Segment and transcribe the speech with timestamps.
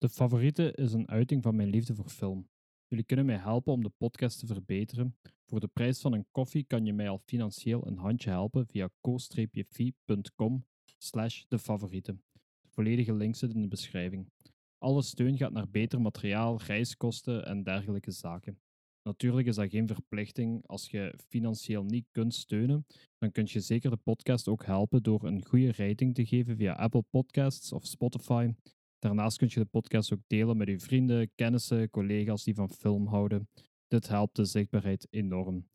[0.00, 2.48] De favoriete is een uiting van mijn liefde voor film.
[2.86, 5.16] Jullie kunnen mij helpen om de podcast te verbeteren.
[5.46, 8.90] Voor de prijs van een koffie kan je mij al financieel een handje helpen via
[9.00, 10.66] co-fi.com
[10.98, 11.56] slash de.
[12.02, 14.30] De volledige link zit in de beschrijving.
[14.78, 18.60] Alle steun gaat naar beter materiaal, reiskosten en dergelijke zaken.
[19.02, 20.66] Natuurlijk is dat geen verplichting.
[20.66, 22.86] Als je financieel niet kunt steunen,
[23.18, 26.72] dan kun je zeker de podcast ook helpen door een goede rating te geven via
[26.72, 28.52] Apple Podcasts of Spotify.
[29.00, 33.06] Daarnaast kun je de podcast ook delen met uw vrienden, kennissen, collega's die van film
[33.06, 33.48] houden.
[33.88, 35.68] Dit helpt de zichtbaarheid enorm.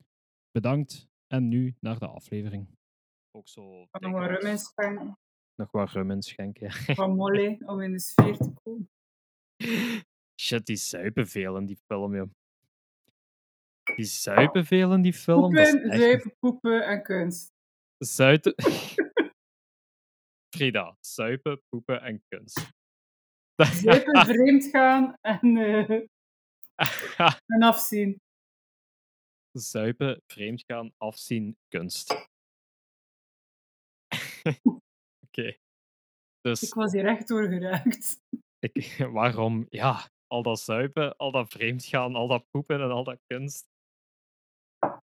[0.52, 2.68] Bedankt en nu naar de aflevering.
[3.32, 3.88] Ook zo.
[3.92, 5.18] Nog wat rum inschenken.
[5.56, 6.72] Nog wat rum inschenken.
[6.72, 8.90] Van Molly, om in de sfeer te komen.
[10.42, 12.30] Shit, die zuipen veel in die film, joh.
[13.96, 15.42] Die zuipen veel in die film.
[15.42, 17.54] Poepen, echt- zuipen, poepen en kunst.
[17.98, 18.54] Zuiten.
[20.56, 22.74] Frida, zuipen, poepen en kunst.
[23.84, 25.90] Zuipen, vreemd gaan en, eh,
[27.46, 28.20] en afzien.
[29.52, 32.30] zuipen, vreemdgaan, afzien, kunst.
[35.28, 35.58] Oké.
[36.42, 38.20] Dus Ik was hier echt door geraakt.
[38.60, 39.66] ik, waarom?
[39.70, 43.68] Ja, al dat zuipen, al dat vreemdgaan, al dat poepen en al dat kunst.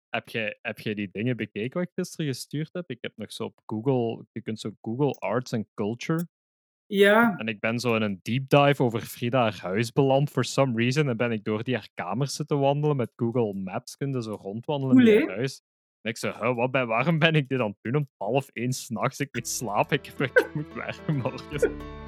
[0.09, 2.89] Heb jij, heb jij die dingen bekeken wat ik gisteren gestuurd heb?
[2.89, 6.27] Ik heb nog zo op Google, je kunt zo Google Arts and Culture.
[6.95, 10.43] Ja, En ik ben zo in een deep dive over Frida haar huis beland, for
[10.43, 11.09] some reason.
[11.09, 14.37] En ben ik door die haar kamer zitten wandelen met Google Maps, kun je zo
[14.41, 15.61] rondwandelen in haar huis.
[16.01, 18.49] En ik zei, "Huh, wat ben, waarom ben ik dit aan het doen om half
[18.49, 19.19] één s'nachts?
[19.19, 22.02] Ik moet slapen, ik, ik moet werken morgen.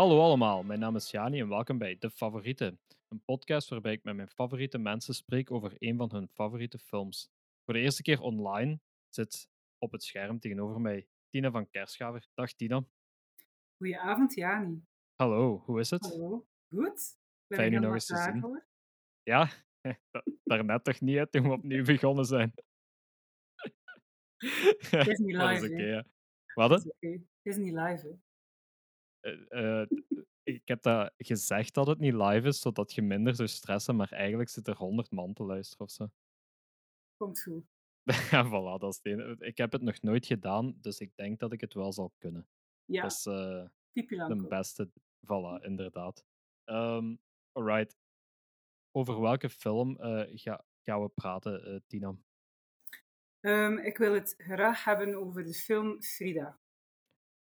[0.00, 4.04] Hallo allemaal, mijn naam is Jani en welkom bij De Favoriete, een podcast waarbij ik
[4.04, 7.30] met mijn favoriete mensen spreek over een van hun favoriete films.
[7.64, 12.28] Voor de eerste keer online zit op het scherm tegenover mij Tina van Kerschaver.
[12.34, 12.84] Dag Tina.
[13.76, 14.84] goedenavond Jani.
[15.16, 16.02] Hallo, hoe is het?
[16.02, 16.46] Hallo.
[16.74, 17.18] Goed?
[17.46, 18.62] Ben Fijn u nog eens te zien.
[19.22, 19.48] Ja,
[20.10, 22.52] da- daarnet toch niet, hè, toen we opnieuw begonnen zijn.
[24.90, 25.88] Het is niet dat is live, oké, hè.
[25.88, 26.06] ja.
[26.54, 26.70] Wat?
[26.70, 26.88] Het hè?
[26.88, 27.24] is oké.
[27.42, 28.29] Het is niet live, hè.
[29.20, 29.88] Eh, eh,
[30.42, 34.12] ik heb dat gezegd dat het niet live is, zodat je minder zou stressen, maar
[34.12, 36.06] eigenlijk zit er honderd man te luisteren of zo.
[37.16, 37.64] Komt goed.
[38.30, 39.42] Ja, voilà, dat is het.
[39.42, 42.48] Ik heb het nog nooit gedaan, dus ik denk dat ik het wel zal kunnen.
[42.84, 44.90] Ja, Dat is eh, Pipi de beste.
[45.26, 46.24] Voilà, inderdaad.
[46.64, 47.14] Ehm
[47.52, 47.98] alright.
[48.92, 52.16] Over welke film eh, ga, gaan we praten, eh, Tina?
[53.40, 56.59] Ehm, ik wil het graag hebben over de film Frida.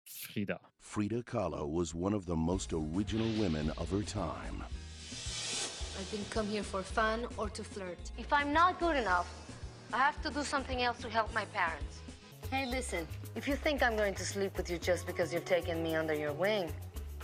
[0.09, 0.59] Frida.
[0.79, 4.63] Frida Kahlo was one of the most original women of her time.
[5.97, 7.99] I didn't come here for fun or to flirt.
[8.17, 9.27] If I'm not good enough,
[9.93, 11.99] I have to do something else to help my parents.
[12.51, 15.83] Hey, listen, if you think I'm going to sleep with you just because you've taken
[15.83, 16.71] me under your wing,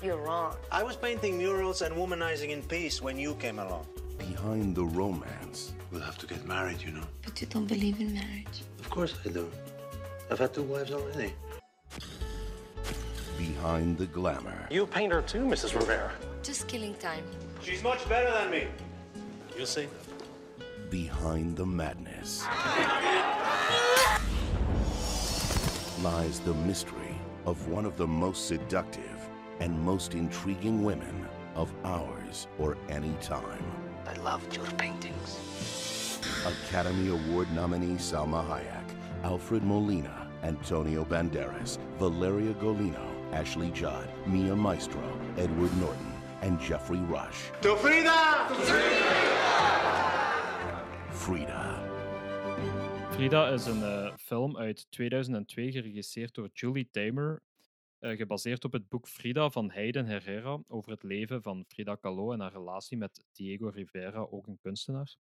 [0.03, 0.55] you're wrong.
[0.71, 3.87] I was painting murals and womanizing in peace when you came along.
[4.17, 7.07] Behind the romance, We'll have to get married, you know.
[7.23, 8.63] But you don't believe in marriage.
[8.79, 9.49] Of course I do.
[10.29, 11.33] I've had two wives already.
[13.37, 15.75] Behind the glamour, You paint her too, Mrs.
[15.75, 16.11] Rivera.
[16.43, 17.23] Just killing time.
[17.61, 18.67] She's much better than me.
[19.57, 19.87] You'll see.
[20.89, 22.43] behind the madness,
[26.03, 29.19] lies the mystery of one of the most seductive
[29.59, 33.63] and most intriguing women of ours or any time.
[34.07, 36.19] I loved your paintings.
[36.45, 38.89] Academy Award nominee Salma Hayek,
[39.23, 45.01] Alfred Molina, Antonio Banderas, Valeria Golino, Ashley Judd, Mia Maestro,
[45.35, 47.51] Edward Norton, and Jeffrey Rush.
[47.61, 48.47] To Frida!
[51.11, 51.83] Frida.
[53.11, 57.43] Frida is een eh, film uit 2002 geregisseerd door Julie Taymor,
[57.99, 62.31] eh, gebaseerd op het boek Frida van Hayden Herrera over het leven van Frida Kahlo
[62.31, 65.15] en haar relatie met Diego Rivera, ook een kunstenaar.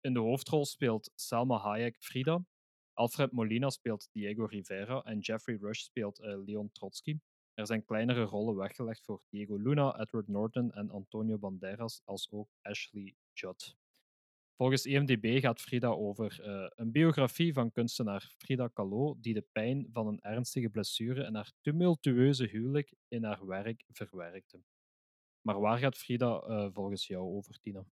[0.00, 2.40] In de hoofdrol speelt Salma Hayek Frida,
[2.98, 7.18] Alfred Molina speelt Diego Rivera en Jeffrey Rush speelt eh, Leon Trotsky.
[7.58, 12.48] Er zijn kleinere rollen weggelegd voor Diego Luna, Edward Norton en Antonio Banderas, als ook
[12.62, 13.76] Ashley Judd.
[14.56, 19.46] Volgens E IMDb gaat Frida over eh, een biografie van kunstenaar Frida Kahlo, die de
[19.52, 24.62] pijn van een ernstige blessure en haar tumultueuze huwelijk in haar werk verwerkte.
[25.40, 27.86] Maar waar gaat Frida eh, volgens jou over, Tina?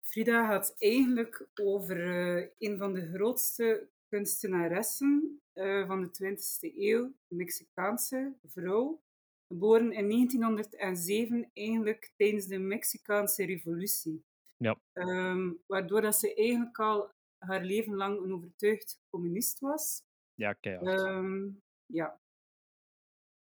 [0.00, 2.00] Frida gaat eigenlijk over
[2.36, 9.00] eh, een van de grootste kunstenaressen eh, van de 20e eeuw, een Mexicaanse vrouw,
[9.48, 14.24] geboren in 1907, eigenlijk tijdens de Mexicaanse revolutie.
[14.56, 14.78] Ja.
[14.92, 20.02] Ehm, waardoor dat ze eigenlijk al haar leven lang een overtuigd communist was.
[20.34, 21.00] Ja, keihard.
[21.00, 21.48] Ehm,
[21.86, 22.20] ja.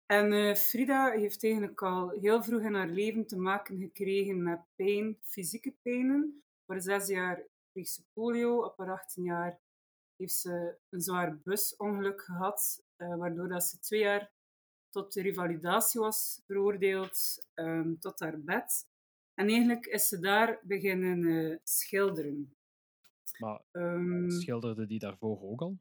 [0.05, 4.59] En eh, Frida heeft eigenlijk al heel vroeg in haar leven te maken gekregen met
[4.75, 6.43] pijn, fysieke pijnen.
[6.65, 9.59] Voor zes jaar kreeg ze polio, op haar 18 jaar
[10.19, 14.31] heeft ze een zwaar busongeluk gehad, eh, waardoor dat ze twee jaar
[14.89, 18.87] tot de revalidatie was veroordeeld, ehm, tot haar bed.
[19.33, 22.53] En eigenlijk is ze daar beginnen eh, schilderen.
[23.37, 25.77] Maar Ehm, schilderde die daarvoor ook al?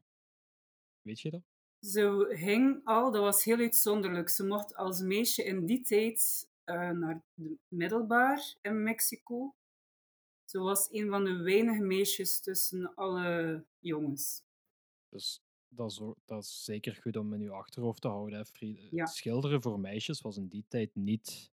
[1.01, 1.41] Weet je dat?
[1.79, 4.29] Ze ging al, dat was heel uitzonderlijk.
[4.29, 9.55] Ze mocht als meisje in die tijd eh, naar de middelbaar in Mexico.
[10.45, 14.43] Ze was een van de weinige meisjes tussen alle jongens.
[15.09, 18.39] Dus dat is, dat is zeker goed om in je achterhoofd te houden.
[18.39, 18.77] Hè.
[18.91, 19.05] Ja.
[19.05, 21.51] Schilderen voor meisjes was in die tijd niet,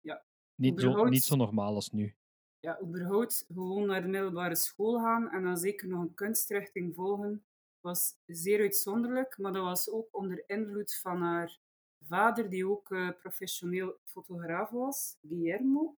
[0.00, 0.24] Ja.
[0.54, 2.14] niet, zo, niet zo normaal als nu.
[2.60, 7.44] Ja, überhaupt gewoon naar de middelbare school gaan en dan zeker nog een kunstrichting volgen,
[7.80, 9.38] was zeer uitzonderlijk.
[9.38, 11.60] Maar dat was ook onder invloed van haar
[12.04, 15.96] vader, die ook eh, professioneel fotograaf was, Guillermo.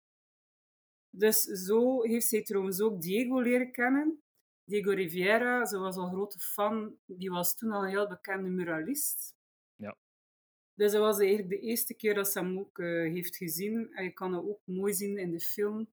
[1.11, 4.24] Dus zo heeft zij trouwens ook Diego leren kennen.
[4.65, 9.35] Diego Rivera, ze was al grote fan, die was toen al een heel bekende muralist.
[9.77, 9.97] Ja.
[10.75, 13.93] Dus dat was eigenlijk de eerste keer dat ze hem ook eh, heeft gezien.
[13.95, 15.89] En je kan dat ook mooi zien in de film.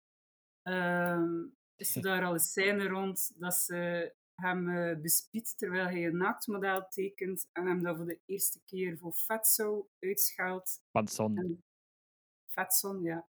[0.62, 1.44] Ehm,
[1.76, 6.18] is er daar al een scène rond dat ze hem eh bespiedt terwijl hij een
[6.18, 10.82] naaktmodel tekent en hem dat voor de eerste keer voor Fatso uitschaalt.
[10.92, 11.38] Panson.
[11.38, 11.64] En
[12.48, 13.28] Fatson, ja.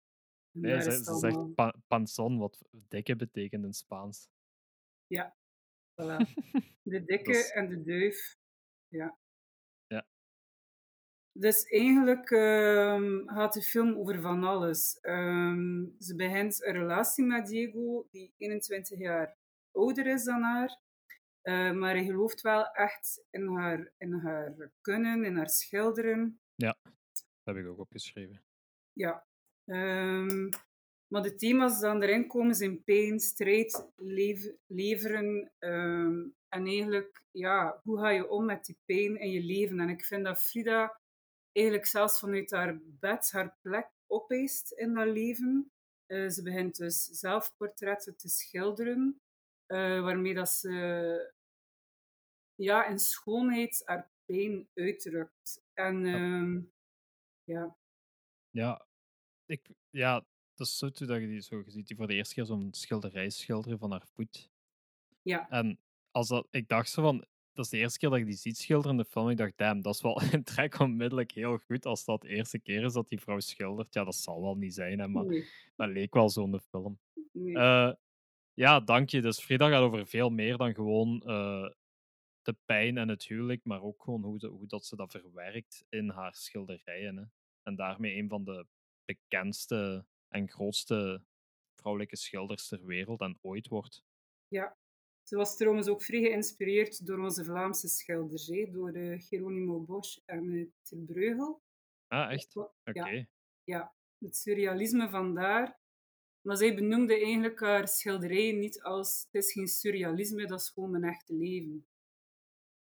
[0.51, 4.29] Nee, ze, het zegt pa- panson, wat dikke betekent in Spaans.
[5.07, 5.37] Ja,
[6.03, 6.17] voilà.
[6.83, 8.37] De dikke is- en de duif.
[8.89, 9.19] Ja.
[9.87, 10.07] Ja.
[11.33, 14.99] Dus eigenlijk ehm, gaat de film over van alles.
[15.01, 19.37] Ehm, ze begint een relatie met Diego, die 21 jaar
[19.73, 20.79] ouder is dan haar.
[21.43, 26.41] Eh, maar hij gelooft wel echt in haar, in haar kunnen, in haar schilderen.
[27.45, 28.43] Dat heb ik ook opgeschreven.
[28.93, 29.27] Ja.
[29.65, 30.49] Ehm,
[31.09, 35.53] maar de thema's die dan erin komen zijn pijn, strijd, lev- leveren.
[35.59, 39.81] ehm, en eigenlijk, ja, hoe ga je om met die pijn in je leven?
[39.81, 41.01] En ik vind dat Frida
[41.53, 45.71] eigenlijk zelfs vanuit haar bed haar plek opeist in dat leven.
[46.07, 49.21] Eh, ze begint dus zelfportretten te schilderen,
[49.67, 51.35] eh, waarmee dat ze
[52.55, 55.63] ja, in schoonheid haar pijn uitdrukt.
[55.75, 56.61] En ehm,
[57.45, 57.77] ja,
[58.51, 58.87] Ja,
[59.47, 60.25] ik, ja,
[60.57, 62.69] dat is zo toe dat je die zo ziet die voor de eerste keer zo'n
[62.73, 64.51] schilderij schilderen van haar voet.
[65.23, 65.79] ja, En
[66.11, 68.59] als dat, ik dacht zo van, dat is de eerste keer dat ik die ziet
[68.59, 69.29] schilderen in de film.
[69.31, 72.59] Ik dacht, damn, dat is wel een trek onmiddellijk heel goed als dat de eerste
[72.59, 73.95] keer is dat die vrouw schildert.
[73.95, 75.45] Ja, dat zal wel niet zijn, hè, maar nee,
[75.77, 76.99] dat leek wel zo in de film.
[77.33, 77.55] nee.
[77.57, 77.93] Eh,
[78.55, 79.21] ja, dank je.
[79.23, 81.71] Dus Frida gaat over veel meer dan gewoon eh,
[82.43, 85.85] de pijn en het huwelijk, maar ook gewoon hoe, de- hoe dat ze dat verwerkt
[85.89, 87.17] in haar schilderijen.
[87.17, 87.25] Hè.
[87.63, 88.67] En daarmee een van de
[89.05, 90.07] bekendste
[90.37, 91.23] en grootste
[91.75, 94.05] vrouwelijke schilders ter wereld en ooit wordt.
[95.23, 100.19] Ze was trouwens ook vrij geïnspireerd door onze Vlaamse schilders, hè, door eh, Geronimo Bosch
[100.25, 101.63] en uh, Ter Breugel.
[102.07, 102.57] Ah, echt?
[102.57, 102.71] Oké.
[102.85, 103.29] Oké.
[103.65, 105.79] Ja, het surrealisme vandaar.
[106.41, 110.91] Maar zij benoemde eigenlijk haar schilderijen niet als het is geen surrealisme, dat is gewoon
[110.91, 111.87] mijn echte leven.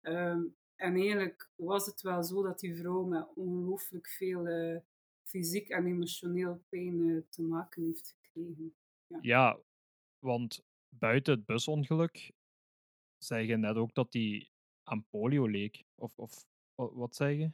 [0.00, 0.43] Ehm,
[0.76, 4.81] en eigenlijk was het wel zo dat die vrouw met ongelooflijk veel eh,
[5.33, 8.75] fysiek en emotioneel pijn eh, te maken heeft gekregen.
[9.21, 9.59] Ja,
[10.19, 12.31] want buiten het busongeluk
[13.19, 14.51] zei je net ook dat die
[14.83, 15.85] aan polio leek.
[15.95, 17.51] Of, of wa- wat zei je?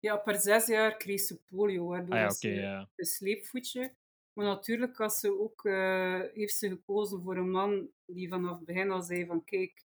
[0.00, 2.88] Ja, haar zes jaar kreeg ze polio, waardoor Ah ja, ze ja.
[2.96, 3.94] een sleepvoetje.
[4.32, 8.64] Maar natuurlijk had ze ook, eh, heeft ze gekozen voor een man die vanaf het
[8.64, 9.84] begin al zei van kijk,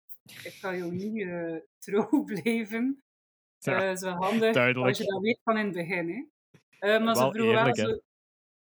[0.44, 3.04] ik kan jou niet eh, trouw blijven.
[3.60, 4.88] Ja, dat is wel handig duidelijk.
[4.88, 6.10] als je dat weet van in het begin.
[6.10, 6.26] Hè.
[6.84, 8.00] Eh, maar Wel ze vroeg wel eerlijk, zo...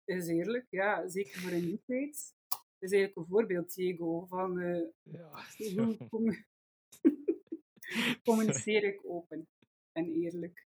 [0.05, 1.09] Is eerlijk, ja.
[1.09, 2.35] Zeker voor een tijd.
[2.49, 5.31] Dat is eigenlijk een voorbeeld, Diego, van eh, Ja,
[5.85, 6.45] hoe commu-
[8.25, 9.49] communiceer ik open
[9.93, 10.67] en eerlijk.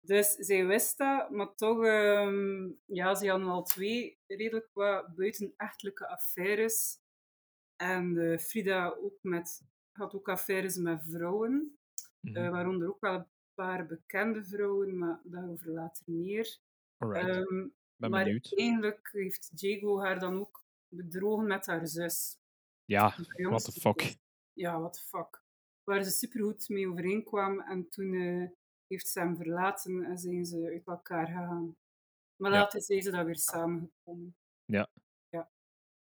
[0.00, 6.08] Dus zij wist dat, maar toch, ehm, ja, ze hadden al twee redelijk wat buitenechtelijke
[6.08, 6.98] affaires.
[7.76, 9.62] En eh, Frida ook met,
[9.92, 11.78] had ook affaires met vrouwen,
[12.20, 12.50] Mhm.
[12.50, 13.28] waaronder ook wel
[13.64, 16.58] paar bekende vrouwen, maar daarover later meer.
[16.96, 17.28] Alright.
[17.28, 18.58] Ehm, ben maar benieuwd.
[18.58, 22.36] eigenlijk heeft Diego haar dan ook bedrogen met haar zus.
[22.84, 24.16] Ja, haar what the fuck.
[24.52, 25.42] Ja, what the fuck.
[25.84, 27.60] Waar ze supergoed mee overeenkwam.
[27.60, 28.48] En toen eh,
[28.86, 31.76] heeft ze hem verlaten en zijn ze uit elkaar gegaan.
[32.36, 32.58] Maar Ja.
[32.58, 34.36] later zijn ze dan weer samengekomen.
[34.64, 34.90] Ja.
[35.28, 35.50] Ja.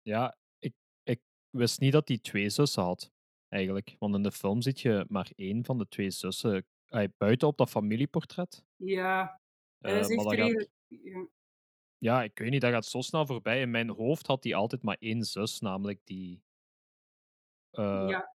[0.02, 3.12] Ja, ik, ik wist niet dat hij twee zussen had,
[3.48, 3.96] eigenlijk.
[4.00, 7.58] Want in de film ziet je maar één van de twee zussen eh, buiten op
[7.58, 8.64] dat familieportret.
[8.76, 9.40] Ja,
[9.82, 10.70] Eh, gaat, eigenlijk...
[10.88, 11.28] Ja,
[11.98, 13.62] ja, ik weet niet, dat gaat zo snel voorbij.
[13.62, 16.42] In mijn hoofd had hij altijd maar één zus, namelijk die.
[17.72, 18.34] eh, ja,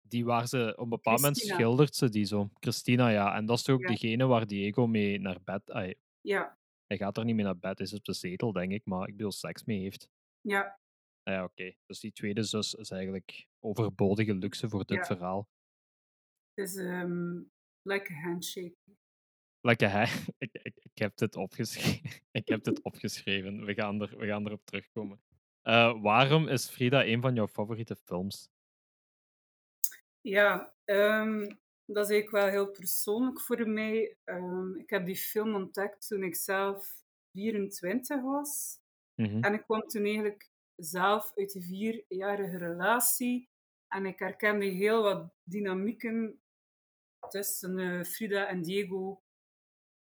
[0.00, 2.50] die waar ze op een bepaald moment schildert ze die zo.
[2.60, 3.34] Christina, ja.
[3.36, 3.88] En dat is toch ook Ja.
[3.88, 5.70] degene waar Diego mee naar bed.
[5.70, 8.72] ai, ja, hij gaat er niet mee naar bed, hij is op de zetel, denk
[8.72, 10.08] ik, maar ik bedoel, seks mee heeft.
[10.42, 10.78] ja,
[11.22, 11.72] Ah Ja, oké.
[11.86, 15.04] Dus die tweede zus is eigenlijk overbodige luxe voor dit Ja.
[15.06, 15.48] verhaal.
[16.54, 17.40] het is ehm,
[17.84, 18.74] like a handshake.
[19.60, 20.02] Lekker, hè?
[20.38, 22.10] Ik, ik, ik, heb dit opgeschreven.
[22.40, 23.64] ik heb dit opgeschreven.
[23.64, 25.20] We gaan, er, we gaan erop terugkomen.
[25.62, 28.50] Eh, waarom is Frida een van jouw favoriete films?
[30.20, 31.40] Ja, ehm,
[31.84, 34.16] dat is eigenlijk wel heel persoonlijk voor mij.
[34.24, 36.94] Ehm, ik heb die film ontdekt toen ik zelf
[37.32, 38.78] 24 was.
[39.14, 39.42] Mhm.
[39.42, 43.48] En ik kwam toen eigenlijk zelf uit een vierjarige relatie.
[43.88, 46.40] En ik herkende heel wat dynamieken
[47.28, 49.22] tussen eh, Frida en Diego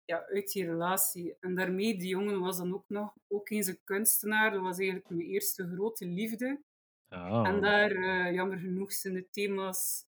[0.05, 1.37] ja, uit die relatie.
[1.41, 4.51] En daarmee, die jongen was dan ook nog ook eens een kunstenaar.
[4.51, 6.61] Dat was eigenlijk mijn eerste grote liefde.
[7.09, 10.05] Ah, En daar, eh, jammer genoeg, zijn de thema's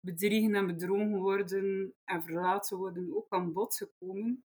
[0.00, 4.44] bedriegen en bedrogen worden en verlaten worden ook aan bod gekomen.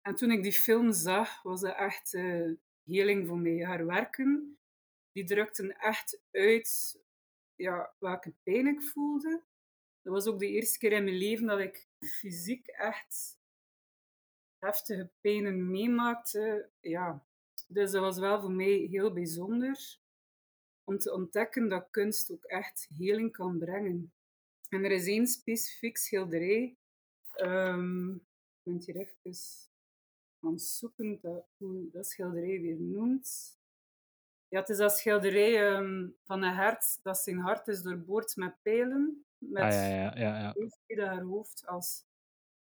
[0.00, 2.50] En toen ik die film zag, was dat echt eh
[2.84, 3.64] heling voor mij.
[3.64, 4.58] Haar werken,
[5.12, 6.98] die drukten echt uit
[7.54, 9.42] ja, welke pijn ik voelde.
[10.04, 13.38] Dat was ook de eerste keer in mijn leven dat ik fysiek echt
[14.58, 16.68] heftige pijnen meemaakte.
[16.80, 17.24] Ja.
[17.68, 19.98] Dus dat was wel voor mij heel bijzonder
[20.84, 24.12] om te ontdekken dat kunst ook echt heling kan brengen.
[24.68, 26.76] En er is één specifiek schilderij.
[27.34, 28.20] ehm, ik
[28.62, 29.40] ben hier even
[30.40, 33.58] aan zoeken dat, hoe dat schilderij weer noemt.
[34.48, 38.62] Ja, het is dat schilderij ehm, van een hert dat zijn hart is doorboord met
[38.62, 39.24] pijlen.
[39.48, 40.54] Met ah, ja, ja,
[40.86, 42.04] ja, haar hoofd als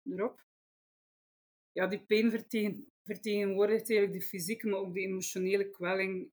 [0.04, 0.46] erop.
[1.72, 6.30] Ja, die pijn vertegen, vertegenwoordigt eigenlijk de fysieke, maar ook de emotionele kwelling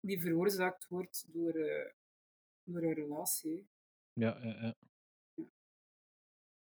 [0.00, 1.92] die veroorzaakt wordt door, eh,
[2.62, 3.68] door een relatie.
[4.12, 4.74] Ja, ja, ja.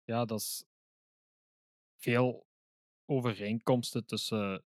[0.04, 0.64] Ja, dat is
[1.96, 2.46] veel
[3.04, 4.64] overeenkomsten tussen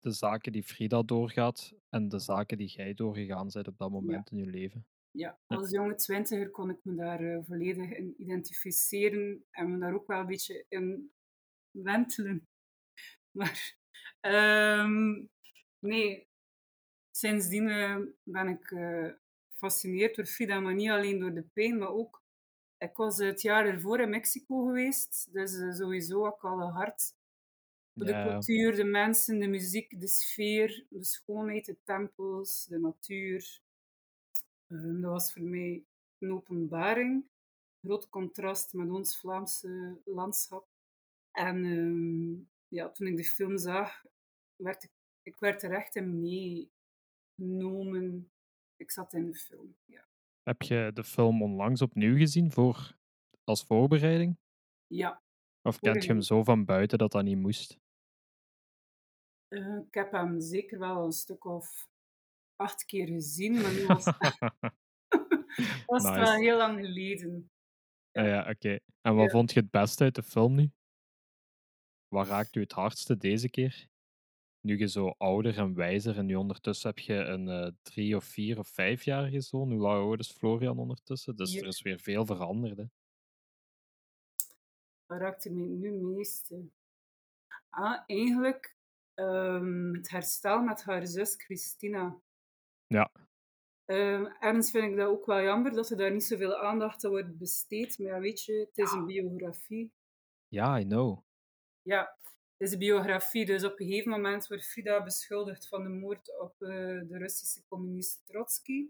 [0.00, 4.30] de zaken die Frida doorgaat en de zaken die jij doorgegaan bent op dat moment
[4.30, 4.86] in je leven.
[5.10, 9.94] Ja, als jonge twintiger kon ik me daar eh, volledig in identificeren en me daar
[9.94, 11.12] ook wel een beetje in
[11.70, 12.46] wentelen.
[13.30, 13.76] Maar
[14.20, 15.24] ehm,
[15.78, 16.28] nee,
[17.10, 19.08] sindsdien eh, ben ik eh,
[19.50, 22.22] gefascineerd door Frida, maar niet alleen door de pijn, maar ook...
[22.78, 27.14] Ik was het jaar ervoor in Mexico geweest, dus sowieso had ik al een hart
[27.92, 28.22] de Ja.
[28.22, 33.60] cultuur, de mensen, de muziek, de sfeer, de schoonheid, de tempels, de natuur.
[34.68, 35.84] Ehm, dat was voor mij
[36.18, 37.24] een openbaring.
[37.82, 40.68] Groot contrast met ons Vlaamse landschap.
[41.30, 42.32] En ehm,
[42.68, 44.04] ja, toen ik de film zag,
[44.56, 44.90] werd ik,
[45.22, 48.30] ik werd er echt in meegenomen.
[48.76, 50.06] Ik zat in de film, ja.
[50.42, 52.96] Heb je de film onlangs opnieuw gezien voor,
[53.44, 54.36] als voorbereiding?
[54.86, 55.22] Ja,
[55.62, 57.78] Of kent je hem zo van buiten dat dat niet moest?
[59.48, 61.88] eh, ik heb hem zeker wel een stuk of
[62.58, 64.04] acht keer gezien, maar nu was,
[65.86, 67.50] was het wel heel lang geleden.
[68.12, 68.78] Ah ja, oké.
[69.00, 69.30] En wat Ja.
[69.30, 70.70] vond je het beste uit de film nu?
[72.08, 73.86] Wat raakt u het hardste deze keer?
[74.60, 78.24] Nu je zo ouder en wijzer en nu ondertussen heb je een eh, drie of
[78.24, 79.70] vier of vijfjarige zoon.
[79.70, 81.36] Hoe lang oud is Florian ondertussen?
[81.36, 82.76] Dus er is weer veel veranderd.
[82.76, 82.84] Hè?
[85.06, 86.68] Wat raakte mij nu het meeste?
[87.68, 88.76] Ah, eigenlijk
[89.14, 92.20] ehm, het herstel met haar zus Christina.
[92.88, 93.10] Ja.
[93.84, 97.10] Ehm, ergens vind ik dat ook wel jammer dat er daar niet zoveel aandacht aan
[97.10, 97.98] wordt besteed.
[97.98, 99.92] Maar ja, weet je, het is een biografie.
[100.48, 101.18] Ja, I know.
[101.82, 102.16] Ja,
[102.56, 103.46] het is een biografie.
[103.46, 106.68] Dus op een gegeven moment wordt Frida beschuldigd van de moord op eh,
[107.08, 108.88] de Russische communist Trotsky.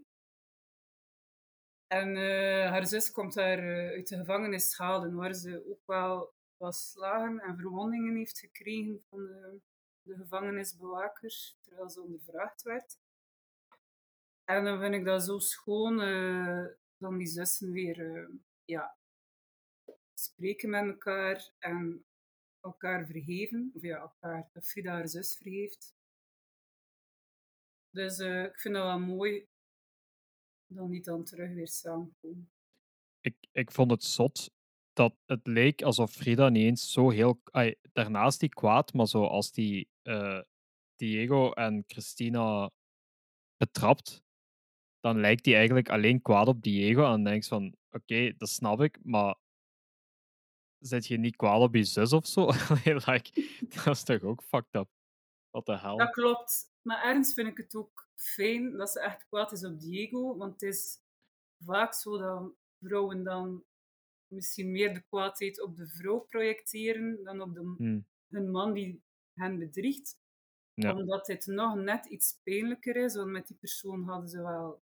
[1.87, 6.33] En eh, haar zus komt daar eh, uit de gevangenis halen, waar ze ook wel
[6.57, 9.59] wat slagen en verwondingen heeft gekregen van de,
[10.01, 12.97] de gevangenisbewaker, terwijl ze ondervraagd werd.
[14.49, 16.65] En dan vind ik dat zo schoon, eh
[16.97, 18.29] dan die zussen weer eh,
[18.65, 18.97] ja,
[20.13, 22.05] spreken met elkaar en
[22.59, 23.71] elkaar vergeven.
[23.75, 25.95] Of ja, elkaar, dat Frida haar zus vergeeft.
[27.89, 29.47] Dus eh, ik vind dat wel mooi
[30.67, 32.51] dan niet dan terug weer samenkomen.
[33.21, 34.51] Ik, ik vond het zot
[34.93, 37.41] dat het leek alsof Frida niet eens zo heel.
[37.43, 39.89] ai, daarnaast die kwaad, maar zo als die
[40.95, 42.71] Diego en Christina
[43.57, 44.23] betrapt,
[44.99, 47.03] dan lijkt hij eigenlijk alleen kwaad op Diego.
[47.03, 49.35] En dan denk je van, oké, dat snap ik, maar
[50.79, 52.45] zet je niet kwaad op je zus of zo?
[53.05, 54.89] Like, dat is toch ook fucked up?
[55.49, 55.97] Wat de hel?
[55.97, 56.71] Dat klopt.
[56.81, 60.37] Maar ergens vind ik het ook fijn dat ze echt kwaad is op Diego.
[60.37, 60.97] Want het is
[61.63, 63.63] vaak zo dat vrouwen dan
[64.27, 69.01] misschien meer de kwaadheid op de vrouw projecteren dan op de, Hmm, hun man die
[69.33, 70.17] hen bedriegt.
[70.73, 70.95] Ja.
[70.95, 74.81] Omdat het nog net iets pijnlijker is, want met die persoon hadden ze wel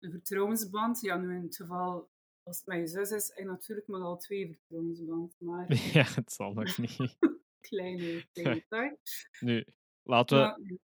[0.00, 1.00] een vertrouwensband.
[1.00, 2.10] Ja, nu in het geval,
[2.42, 5.36] als het met je zus is, je natuurlijk met al twee vertrouwensband.
[5.38, 7.16] Maar ja, het zal nog niet.
[7.68, 8.98] kleine detail.
[9.40, 9.64] Nu,
[10.02, 10.42] laten we.
[10.42, 10.78] Maar,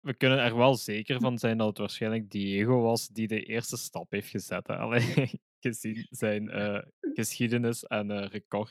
[0.00, 3.76] We kunnen er wel zeker van zijn dat het waarschijnlijk Diego was die de eerste
[3.76, 4.66] stap heeft gezet.
[4.66, 5.00] Hè?
[5.64, 8.70] Gezien zijn eh, geschiedenis en eh, record.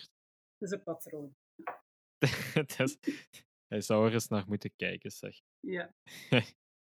[0.57, 1.35] het is een patroon.
[2.77, 2.97] Is-
[3.67, 5.39] hij zou er eens naar moeten kijken, zeg.
[5.59, 5.93] Ja.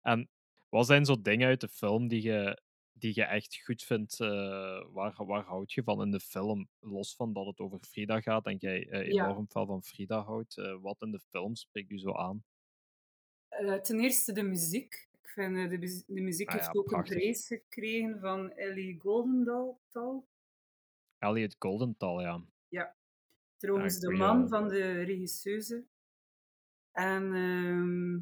[0.01, 0.29] en
[0.69, 2.63] wat zijn zo dingen uit de film die je,
[2.99, 4.21] die je echt goed vindt?
[4.21, 6.69] eh, waar, waar houd je van in de film?
[6.81, 9.01] Los van dat het over Frida gaat en jij Ja.
[9.01, 10.57] enorm veel van Frida houdt.
[10.59, 12.45] eh, wat in de film spreekt u zo aan?
[13.83, 15.09] Ten eerste de muziek.
[15.23, 17.13] Ik vind de, mu- de muziek Ah heeft ja, ook prachtig.
[17.15, 20.29] een prijs gekregen van Ellie Goldenthal.
[21.19, 22.45] Elliot Goldenthal, ja.
[23.57, 25.85] Trouwens, Ja, de goeie- man van de regisseuse.
[26.93, 28.19] En ehm,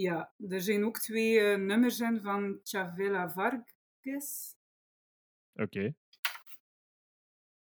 [0.00, 4.56] ja, er zijn ook twee eh, nummers in van Chavela Vargas.
[5.54, 5.94] Oké.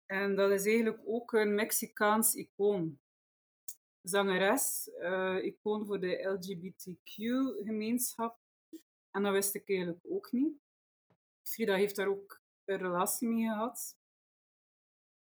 [0.05, 2.99] En dat is eigenlijk ook een Mexicaans icoon.
[4.01, 8.39] Zangeres, eh, icoon voor de LGBTQ-gemeenschap.
[9.11, 10.57] En dat wist ik eigenlijk ook niet.
[11.43, 13.97] Frida heeft daar ook een relatie mee gehad.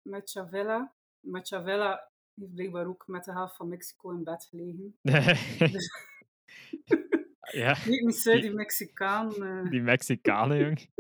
[0.03, 0.95] Met Chavela.
[1.21, 4.99] Maar Chavela heeft blijkbaar ook met de helft van Mexico in bed gelegen.
[7.63, 9.35] ja, Niet niet zo, Die- die Mexicaan.
[9.45, 10.79] eh, die Mexicanen, jong.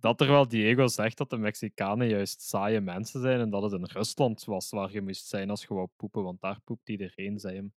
[0.00, 3.84] Dat terwijl Diego zegt dat de Mexicanen juist saaie mensen zijn en dat het in
[3.92, 7.54] Rusland was waar je moest zijn als je wou poepen, want daar poept iedereen, zei
[7.56, 7.72] hem.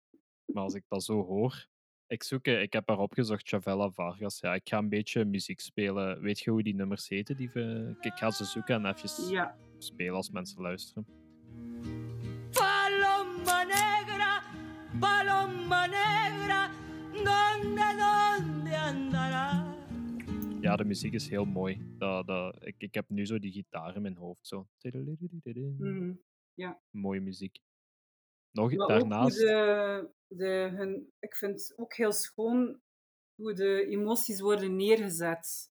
[0.46, 1.68] Maar als ik dat zo hoor...
[2.08, 4.40] Ik, zoek, eh, ik heb haar opgezocht, Chavela Vargas.
[4.40, 6.22] Ja, ik ga een beetje muziek spelen.
[6.22, 7.36] Weet je hoe die nummers heten?
[7.38, 7.96] Die we...
[8.02, 11.06] Ik ga ze zoeken en even ja, spelen als mensen luisteren.
[12.52, 14.44] Paloma negra,
[15.00, 16.70] paloma negra,
[17.14, 19.76] ¿dónde, dónde andará?
[20.62, 21.82] Ja, de muziek is heel mooi.
[21.98, 24.48] Dat, dat, ik, ik heb nu zo die gitaar in mijn hoofd.
[24.48, 24.68] Zo.
[25.78, 26.14] mhm.
[26.90, 27.60] Mooie muziek.
[28.52, 29.38] Nog Maar daarnaast...
[30.28, 32.82] de, hun, ik vind het ook heel schoon
[33.36, 35.72] hoe de emoties worden neergezet.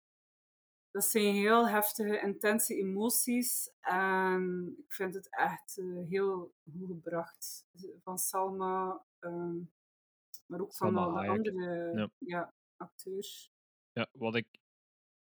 [0.91, 3.71] Dat zijn heel heftige, intense emoties.
[3.82, 7.65] En ik vind het echt eh, heel goed gebracht.
[8.04, 9.58] Van Salma, ehm,
[10.45, 12.10] maar ook van alle Hayek, andere ja.
[12.17, 13.51] ja, acteurs.
[13.91, 14.47] Ja, wat ik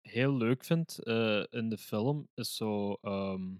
[0.01, 3.55] heel leuk vind eh, in de film is zo ehm,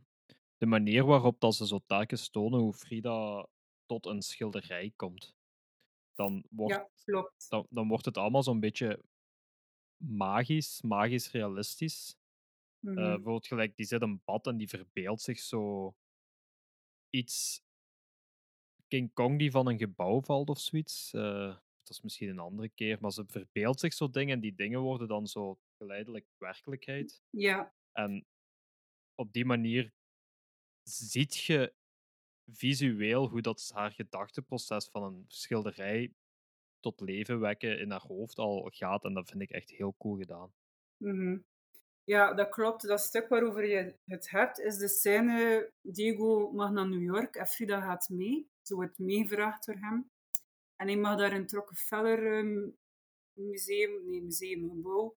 [0.58, 3.48] de manier waarop dat ze zo telkens tonen hoe Frida
[3.86, 5.36] tot een schilderij komt.
[6.16, 7.50] Dan wordt, Ja, klopt.
[7.50, 9.04] dan, dan wordt het allemaal zo'n beetje
[9.98, 12.16] magisch, magisch realistisch.
[12.80, 12.96] Eh, Mhm.
[12.96, 15.94] bijvoorbeeld gelijk, die zit een bad en die verbeeldt zich zo
[17.10, 17.62] iets...
[18.90, 21.14] King Kong die van een gebouw valt of zoiets.
[21.14, 24.56] eh, dat is misschien een andere keer, maar ze verbeeldt zich zo dingen en die
[24.56, 27.22] dingen worden dan zo geleidelijk werkelijkheid.
[27.30, 28.26] Ja, En
[29.16, 29.94] op die manier
[30.84, 31.74] ziet je
[32.52, 36.14] visueel hoe dat haar gedachteproces van een schilderij
[36.80, 39.04] tot leven wekken in haar hoofd al gaat.
[39.04, 40.54] En dat vind ik echt heel cool gedaan.
[40.98, 41.38] Mhm.
[42.04, 42.88] Ja, dat klopt.
[42.88, 47.48] Dat stuk waarover je het hebt, is de scène Diego mag naar New York en
[47.48, 48.50] Frida gaat mee.
[48.70, 50.10] Ze wordt meegevraagd door hem.
[50.76, 52.70] En hij mag daar in het Rockefeller ehm,
[53.34, 55.16] museum, nee, museumgebouw,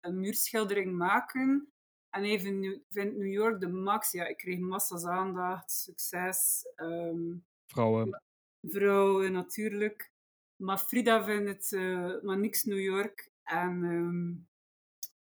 [0.00, 1.72] een muurschildering maken.
[2.10, 4.10] En hij vindt New, vindt New York de max.
[4.10, 7.36] Ja, ik kreeg massa's aandacht, succes, ehm,
[7.66, 8.22] Vrouwen.
[8.62, 10.10] vrouwen natuurlijk.
[10.56, 13.30] Maar Frida vindt het eh, maar niks New York.
[13.42, 14.34] En ehm,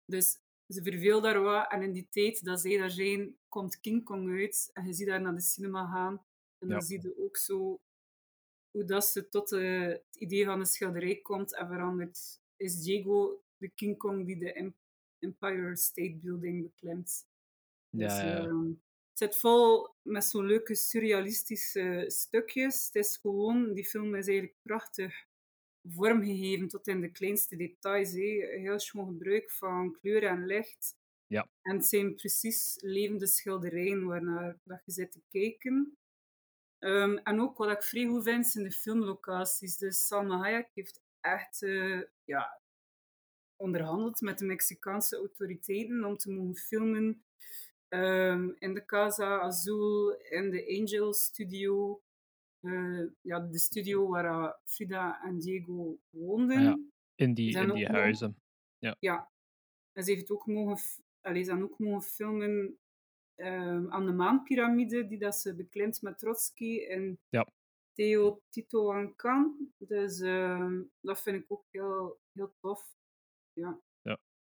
[0.05, 1.71] dus ze verveelt daar wat.
[1.71, 4.69] En in die tijd dat zij daar zijn, komt King Kong uit.
[4.73, 6.25] En je ziet daar naar de cinema gaan.
[6.61, 6.81] En dan Ja.
[6.81, 7.79] zie je ook zo
[8.71, 12.39] hoe dat ze tot eh, het idee van de schilderij komt en verandert.
[12.57, 14.75] Is Diego de King Kong die de Em-
[15.19, 17.27] Empire State Building beklimt.
[17.89, 18.37] Dus, Ja, ja.
[18.45, 18.67] ehm,
[19.09, 22.85] het zit vol met zo'n leuke surrealistische stukjes.
[22.85, 25.25] Het is gewoon, die film is eigenlijk prachtig
[25.89, 28.11] vormgegeven tot in de kleinste details.
[28.13, 30.95] Heel schoon gebruik van kleur en licht.
[31.27, 31.49] Ja.
[31.61, 35.97] En het zijn precies levende schilderijen waarnaar dat je zit te kijken.
[36.81, 39.77] Ehm, en ook wat ik vrij goed vind, zijn de filmlocaties.
[39.77, 42.61] Dus Salma Hayek heeft echt eh, ja,
[43.55, 47.23] onderhandeld met de Mexicaanse autoriteiten om te mogen filmen
[47.87, 52.01] ehm, in de Casa Azul, in de Angel Studio.
[52.61, 56.61] eh, ja, de studio waar eh, Frida en Diego woonden.
[56.63, 56.79] Ja,
[57.15, 58.35] in die, in die mogen- huizen.
[58.77, 58.95] Ja.
[58.99, 59.31] Ja.
[59.91, 60.77] En ze heeft ook mogen,
[61.21, 62.79] allee, ze hebben ook mogen filmen
[63.41, 67.47] ehm, aan de maanpyramide, die dat ze beklimt met Trotsky en Ja.
[67.93, 69.73] Teotihuacan.
[69.77, 72.95] Dus ehm, dat vind ik ook heel, heel tof.
[73.53, 73.81] Ja.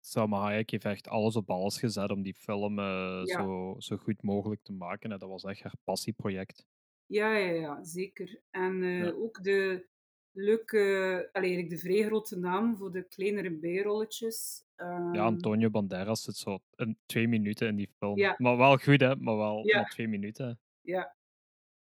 [0.05, 3.43] Salma Hayek heeft echt alles op alles gezet om die film eh, Ja.
[3.43, 5.11] zo, zo goed mogelijk te maken.
[5.11, 6.65] En dat was echt haar passieproject.
[7.05, 8.41] Ja, ja, ja, zeker.
[8.49, 9.11] En eh, Ja.
[9.11, 9.87] ook de
[10.31, 14.62] leuke, allee, de vrij grote naam voor de kleinere bijrolletjes.
[14.75, 18.17] Ja, Ehm, Antonio Banderas zit zo in twee minuten in die film.
[18.17, 18.35] Ja.
[18.37, 19.15] Maar wel goed, hè?
[19.15, 19.77] Maar wel Ja.
[19.81, 20.59] maar twee minuten.
[20.81, 21.15] Ja,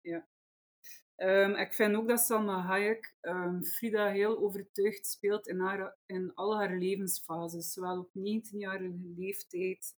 [0.00, 0.26] ja.
[1.16, 6.34] Ehm, ik vind ook dat Salma Hayek ehm, Frida heel overtuigd speelt in, haar, in
[6.34, 7.72] al haar levensfases.
[7.72, 9.94] Zowel op 19-jarige leeftijd,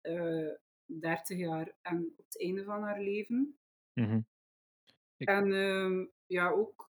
[0.00, 0.50] eh
[0.88, 3.58] 30 jaar en op het einde van haar leven.
[3.92, 4.20] Mhm.
[5.16, 6.90] Ik- En ja, ook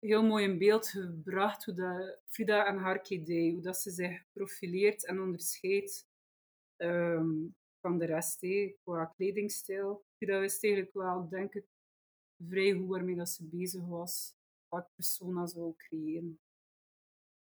[0.00, 4.24] heel mooi in beeld gebracht hoe dat Frida en haar kledij, hoe dat ze zich
[4.32, 6.08] profileert en onderscheidt
[6.76, 7.30] ehm,
[7.80, 10.04] van de rest, hé, qua kledingstijl.
[10.16, 11.64] Frida wist eigenlijk wel, denk ik,
[12.48, 14.34] vrij goed waarmee dat ze bezig was,
[14.68, 16.40] wat persona zou creëren.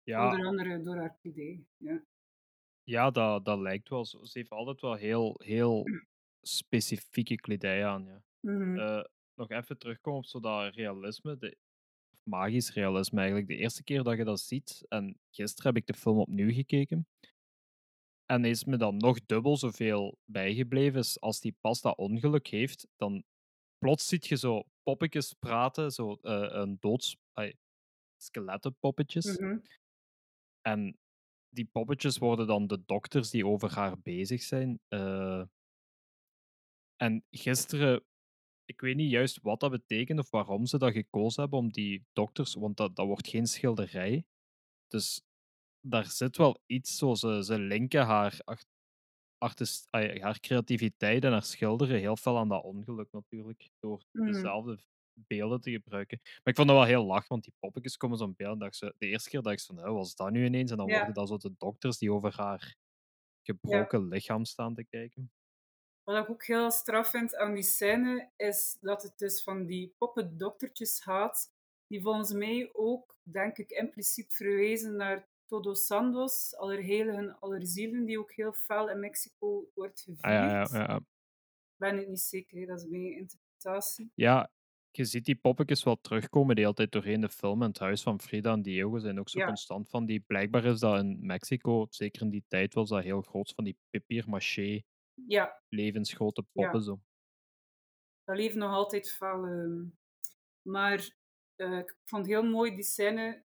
[0.03, 1.65] Ja, Onder andere door haar kledij.
[1.77, 2.03] Ja.
[2.84, 4.23] ja dat, dat lijkt wel zo.
[4.23, 5.86] Ze heeft altijd wel heel, heel
[6.41, 8.06] specifieke kledij aan.
[8.06, 8.23] Ja.
[8.75, 11.58] Eh, nog even terugkomen op zo dat realisme, de,
[12.23, 13.47] magisch realisme eigenlijk.
[13.47, 17.07] De eerste keer dat je dat ziet, en gisteren heb ik de film opnieuw gekeken,
[18.25, 22.88] en is me dan nog dubbel zoveel bijgebleven, is als die pas dat ongeluk heeft,
[22.95, 23.23] dan
[23.77, 27.17] plots ziet je zo poppetjes praten, zo eh, een doods...
[27.33, 27.53] ai,
[28.17, 29.38] skelettenpoppetjes.
[29.38, 29.57] Mhm.
[30.62, 30.97] En
[31.49, 34.79] die poppetjes worden dan de dokters die over haar bezig zijn.
[34.88, 35.43] eh.
[36.95, 38.03] en gisteren,
[38.73, 42.05] ik weet niet juist wat dat betekent of waarom ze dat gekozen hebben om die
[42.13, 44.25] dokters, want dat, dat wordt geen schilderij.
[44.88, 45.21] Dus
[45.81, 48.67] daar zit wel iets zo, ze, ze linken haar, art-
[49.38, 54.23] artist, haar creativiteit en haar schilderen heel veel aan dat ongeluk natuurlijk, door Mhm.
[54.23, 54.79] dezelfde
[55.13, 56.19] beelden te gebruiken.
[56.23, 58.59] Maar ik vond dat wel heel lach, want die poppetjes komen zo'n beeld.
[58.59, 60.71] Dat ze, de eerste keer dat ik zo van, "Huh, wat is dat nu ineens?
[60.71, 60.93] En dan Ja.
[60.93, 62.75] worden dat zo de dokters die over haar
[63.41, 65.31] gebroken lichaam staan te kijken.
[66.03, 69.93] Wat ik ook heel straf vind aan die scène, is dat het dus van die
[69.97, 71.51] poppendoktertjes gaat,
[71.87, 78.31] die volgens mij ook, denk ik, impliciet verwijzen naar Todos Santos, Allerheiligen, Allerzielen, die ook
[78.31, 80.23] heel fel in Mexico wordt gevierd.
[80.23, 80.99] Ah, ja, ja, ja.
[81.75, 84.11] Ben ik niet zeker, hè, dat is mijn interpretatie.
[84.15, 84.51] ja,
[84.91, 87.61] je ziet die poppetjes wel terugkomen de hele tijd doorheen de film.
[87.61, 89.45] En het huis van Frida en Diego zijn ook zo Ja.
[89.45, 90.19] constant van die.
[90.19, 93.77] Blijkbaar is dat in Mexico, zeker in die tijd, was dat heel groot van die
[93.89, 94.81] papier-maché
[95.13, 96.62] Ja, levensgrote Ja.
[96.63, 96.82] poppen.
[96.84, 96.99] Zo.
[98.23, 99.45] dat leeft nog altijd fel.
[99.45, 99.86] ehm.
[100.62, 101.15] Maar
[101.56, 103.43] eh, ik vond heel mooi die scène,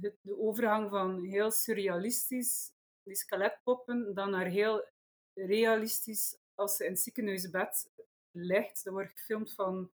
[0.00, 4.84] het- de overgang van heel surrealistisch, die skeletpoppen, dan naar heel
[5.34, 7.90] realistisch als ze in het ziekenhuisbed
[8.30, 8.84] ligt.
[8.84, 9.90] Dat wordt gefilmd van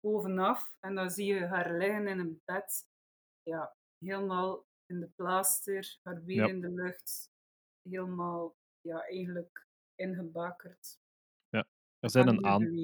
[0.00, 2.86] bovenaf en dan zie je haar liggen in een bed,
[3.42, 6.46] ja, helemaal in de plaaster, haar Ja.
[6.46, 7.30] in de lucht,
[7.88, 9.66] helemaal, ja, eigenlijk
[10.02, 11.00] ingebakerd.
[12.02, 12.74] Er zijn, een aan.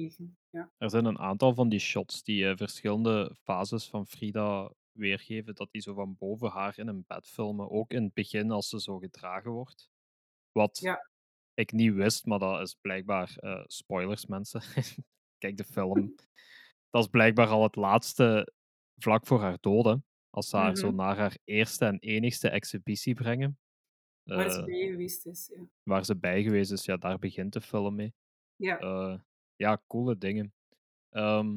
[0.49, 0.71] Ja.
[0.77, 5.55] er zijn een aantal van die shots die eh, verschillende fases van Frida weergeven.
[5.55, 7.69] Dat die zo van boven haar in een bed filmen.
[7.69, 9.89] Ook in het begin als ze zo gedragen wordt.
[10.51, 11.09] Wat Ja.
[11.53, 14.61] ik niet wist, maar dat is blijkbaar eh, spoilers, mensen.
[15.37, 16.15] Kijk de film.
[16.89, 18.53] Dat is blijkbaar al het laatste
[18.97, 20.05] vlak voor haar doden.
[20.29, 20.95] Als ze haar zo Mhm.
[20.95, 23.59] naar haar eerste en enigste exhibitie brengen.
[24.35, 25.51] Waar ze eh, bij geweest is.
[25.55, 25.63] Ja.
[25.83, 28.13] waar ze bij geweest is, ja, daar begint de film mee.
[28.55, 28.79] Ja.
[28.79, 29.19] Eh,
[29.55, 30.53] ja, coole dingen.
[31.09, 31.53] Ehm,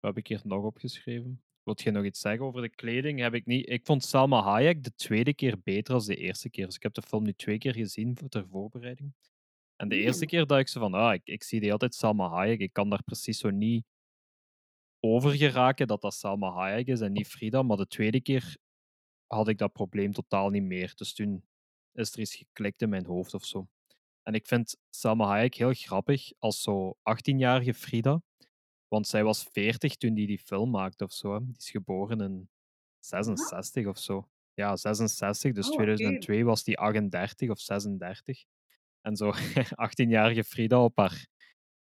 [0.00, 1.42] wat heb ik hier nog opgeschreven?
[1.62, 3.20] Wilt je nog iets zeggen over de kleding?
[3.20, 3.68] Heb ik niet.
[3.68, 6.66] Ik vond Salma Hayek de tweede keer beter dan de eerste keer.
[6.66, 9.12] Dus ik heb de film nu twee keer gezien voor ter voorbereiding.
[9.76, 10.28] En de eerste Mm.
[10.30, 12.60] keer dacht ik zo van, ah, ik, ik zie de hele tijd Salma Hayek.
[12.60, 13.84] Ik kan daar precies zo niet
[15.00, 17.62] over geraken dat dat Salma Hayek is en niet Frida.
[17.62, 18.56] Maar de tweede keer
[19.26, 20.92] had ik dat probleem totaal niet meer.
[20.94, 21.44] Dus toen
[21.94, 23.68] is er iets geklikt in mijn hoofd of zo.
[24.22, 28.22] En ik vind Salma Hayek heel grappig als zo 18-jarige Frida.
[28.88, 31.32] Want zij was 40 toen die die film maakte of zo.
[31.34, 31.44] hè.
[31.44, 32.48] Die is geboren in
[32.98, 34.28] 66 of zo.
[34.54, 35.52] Ja, 66.
[35.52, 35.82] Dus Oh, oké.
[35.84, 38.44] 2002 was die 38 of 36.
[39.00, 39.32] En zo
[39.86, 41.26] 18-jarige Frida op haar,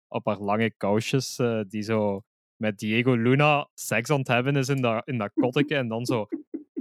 [0.07, 2.23] op haar lange kousjes, eh, die zo
[2.55, 6.05] met Diego Luna seks aan het hebben is in dat, in dat kotteke en dan
[6.05, 6.27] zo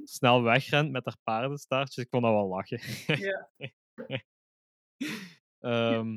[0.08, 2.04] snel wegrent met haar paardenstaartjes.
[2.04, 2.80] Ik vond dat wel lachen.
[3.18, 3.50] Ja.
[5.58, 6.12] Ehm,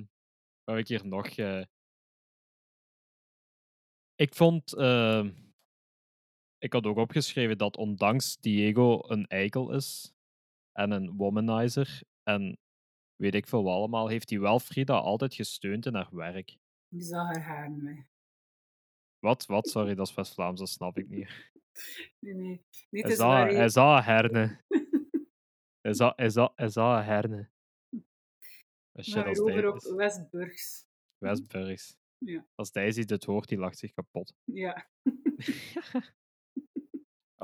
[0.63, 1.27] wat heb ik hier nog?
[1.27, 1.63] eh?
[4.15, 4.73] Ik vond.
[4.73, 5.31] ehm,
[6.57, 10.13] ik had ook opgeschreven dat ondanks Diego een eikel is
[10.71, 12.59] en een womanizer en
[13.15, 16.57] weet ik veel wat allemaal, heeft hij wel Frida altijd gesteund in haar werk.
[16.87, 18.07] Die zag haar haar mee.
[19.19, 19.45] Wat?
[19.45, 19.69] Wat?
[19.69, 21.50] Sorry, dat is West-Vlaams, dat snap ik niet.
[22.19, 22.65] Nee, nee.
[22.89, 24.61] Niet Hij is zag een herne.
[25.81, 26.13] Hij zag
[26.95, 27.49] een herne.
[28.91, 30.85] Maar over op is Westburgs.
[31.17, 31.97] Westburgs.
[32.17, 32.45] Ja.
[32.55, 34.33] Als hij ziet het woord, die lacht zich kapot.
[34.43, 34.87] Ja.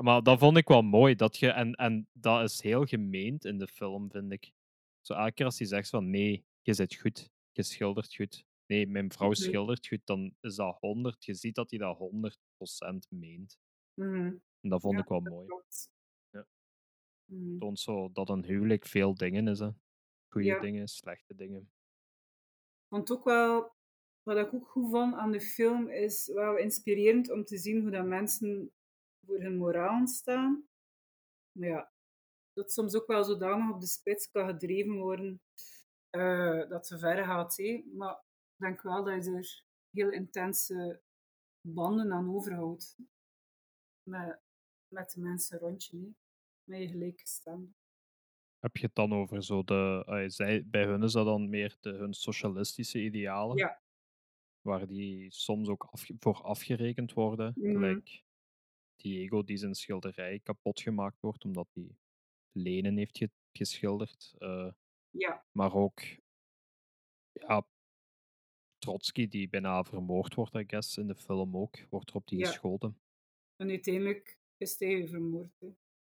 [0.02, 1.14] Maar dat vond ik wel mooi.
[1.14, 4.52] Dat je, en, en dat is heel gemeend in de film, vind ik.
[5.00, 8.44] Zo elke keer als hij zegt van nee, je zit goed, je schildert goed.
[8.66, 11.24] Nee, mijn vrouw schildert goed, dan is dat 100.
[11.24, 13.58] Je ziet dat hij dat 100% meent.
[13.98, 14.36] Mhm.
[14.60, 15.46] En dat vond Ja, ik wel mooi.
[15.46, 15.90] klopt.
[16.30, 16.46] Ja.
[17.24, 17.58] Mhm.
[17.58, 19.58] Toont zo dat een huwelijk veel dingen is.
[19.58, 19.70] Hè.
[20.28, 20.60] Goede Ja.
[20.60, 21.60] dingen, slechte dingen.
[21.60, 23.72] Ik vond ook wel,
[24.22, 27.90] wat ik ook goed vond aan de film, is wel inspirerend om te zien hoe
[27.90, 28.72] dat mensen
[29.26, 30.68] voor hun moraal staan.
[31.52, 31.92] Maar ja,
[32.52, 35.40] dat soms ook wel zodanig op de spits kan gedreven worden
[36.10, 37.56] eh, dat ze ver gaat.
[37.56, 37.82] Hè.
[37.94, 41.00] Maar ik denk wel dat je er heel intense
[41.60, 42.96] banden aan overhoudt.
[44.08, 44.40] Met,
[44.88, 46.08] met de mensen rond je, hè.
[46.64, 47.76] met je gelijkgestemden.
[48.58, 50.24] Heb je het dan over zo de.
[50.26, 53.56] zij, bij hun is dat dan meer de, hun socialistische idealen?
[53.56, 53.82] Ja.
[54.60, 57.52] Waar die soms ook afge- voor afgerekend worden.
[57.56, 57.70] Mhm.
[57.72, 58.24] Gelijk
[58.96, 61.96] Diego die zijn schilderij kapot gemaakt wordt omdat hij
[62.52, 64.34] Lenen heeft ge- geschilderd.
[64.38, 64.72] eh,
[65.10, 66.00] Ja, maar ook
[67.32, 67.66] ja,
[68.78, 71.78] Trotsky die bijna vermoord wordt, I guess, in de film ook.
[71.90, 72.46] Wordt er op die Ja.
[72.46, 73.00] geschoten.
[73.58, 75.50] En uiteindelijk is hij vermoord.
[75.58, 75.66] hè.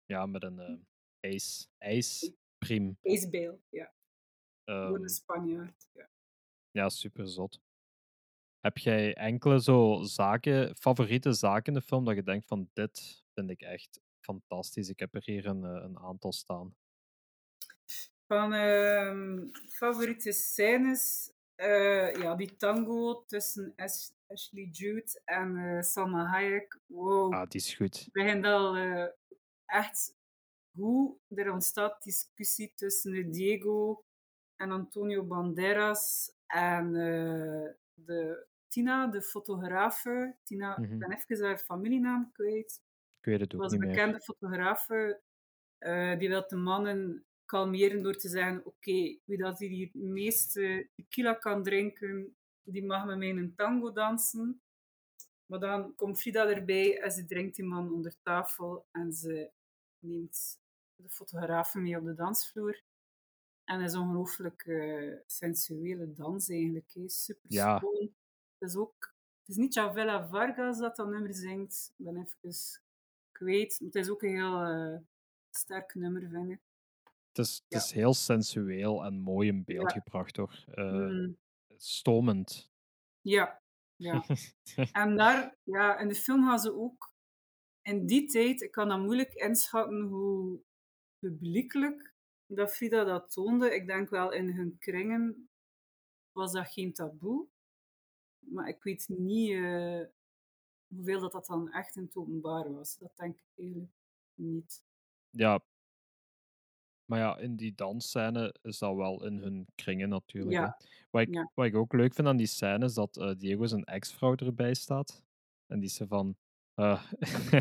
[0.05, 0.75] Ja, met een eh,
[1.21, 2.99] ijs, ijspriem.
[3.03, 3.93] Ijsbeil, ja.
[4.65, 5.89] Door Ehm, een Spanjaard.
[5.93, 6.11] Ja.
[6.71, 7.61] Ja, super zot.
[8.61, 13.25] Heb jij enkele zo zaken, favoriete zaken in de film dat je denkt van dit
[13.35, 14.89] vind ik echt fantastisch.
[14.89, 16.77] Ik heb er hier een, eh, een aantal staan.
[18.27, 23.73] Van ehm, favoriete scènes, eh, ja, die tango tussen
[24.33, 26.79] Ashley Judd en eh, Salma Hayek.
[26.87, 28.01] Wow, Ah, die is goed.
[28.07, 29.07] ik begin al eh,
[29.67, 30.17] echt
[30.71, 34.05] hoe er ontstaat discussie tussen eh, Diego
[34.57, 36.93] en Antonio Banderas en
[37.95, 40.37] de Tina, de fotografe.
[40.45, 40.93] Tina, Mhm.
[40.93, 42.81] ik ben even haar familienaam kwijt.
[43.19, 45.21] Ik weet het ook was een bekende fotografe
[46.19, 51.35] die wil de mannen kalmeren door te zeggen: Oké, wie dat hier het meeste tequila
[51.35, 54.61] kan drinken, die mag met mij een tango dansen.
[55.47, 59.51] Maar dan komt Frida erbij en ze drinkt die man onder tafel en ze
[59.99, 60.61] neemt
[60.97, 62.83] de fotografe mee op de dansvloer.
[63.65, 66.93] En het is een ongelooflijk eh, sensuele dans eigenlijk.
[67.07, 67.79] Super Ja.
[67.79, 68.15] schoon.
[68.59, 69.15] Het is ook...
[69.41, 71.93] Het is niet Javella Vargas dat dat nummer zingt.
[71.97, 72.81] Ik ben even
[73.33, 73.77] kwijt.
[73.81, 74.99] Maar het is ook een heel eh,
[75.51, 76.61] sterk nummer, vind ik.
[77.29, 77.77] Het is, Ja.
[77.79, 80.01] het is heel sensueel en mooi in beeld Ja.
[80.01, 80.65] gebracht hoor.
[80.75, 81.37] Eh, Mm,
[81.85, 82.71] Stomend.
[83.21, 83.63] ja,
[83.97, 84.25] ja.
[84.93, 87.13] En daar, ja, in de film gaan ze ook
[87.83, 90.61] in die tijd, ik kan dat moeilijk inschatten hoe
[91.19, 92.15] publiekelijk
[92.47, 93.75] dat Frida dat toonde.
[93.75, 95.49] Ik denk wel in hun kringen
[96.33, 97.47] was dat geen taboe.
[98.39, 100.01] Maar ik weet niet eh,
[100.87, 102.99] hoeveel dat, dat dan echt in het openbaar was.
[102.99, 103.93] Dat denk ik eigenlijk
[104.35, 104.83] niet.
[105.31, 105.61] ja.
[107.13, 110.53] Maar ja, in die dansscène is dat wel in hun kringen natuurlijk.
[110.53, 110.77] Ja,
[111.11, 111.51] Wat, ik, ja.
[111.55, 114.75] wat ik ook leuk vind aan die scène is dat eh, Diego zijn ex-vrouw erbij
[114.75, 115.25] staat.
[115.67, 116.37] En die ze van.
[116.75, 117.03] eh,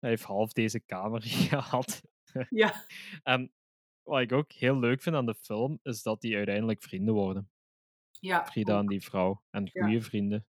[0.00, 2.02] hij heeft half deze kamer gehad.
[2.50, 2.86] Ja,
[3.22, 3.52] En
[4.02, 7.50] wat ik ook heel leuk vind aan de film is dat die uiteindelijk vrienden worden.
[8.20, 8.46] ja.
[8.46, 8.80] Frida ook.
[8.80, 9.42] en die vrouw.
[9.50, 9.84] En Ja.
[9.84, 10.46] goede vrienden.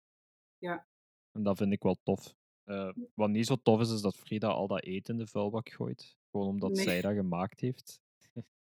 [0.58, 0.88] Ja.
[1.32, 2.36] En dat vind ik wel tof.
[2.64, 5.70] Eh, wat niet zo tof is, is dat Frida al dat eten in de vuilbak
[5.70, 6.18] gooit.
[6.36, 6.84] Gewoon omdat Nee.
[6.84, 8.02] zij dat gemaakt heeft.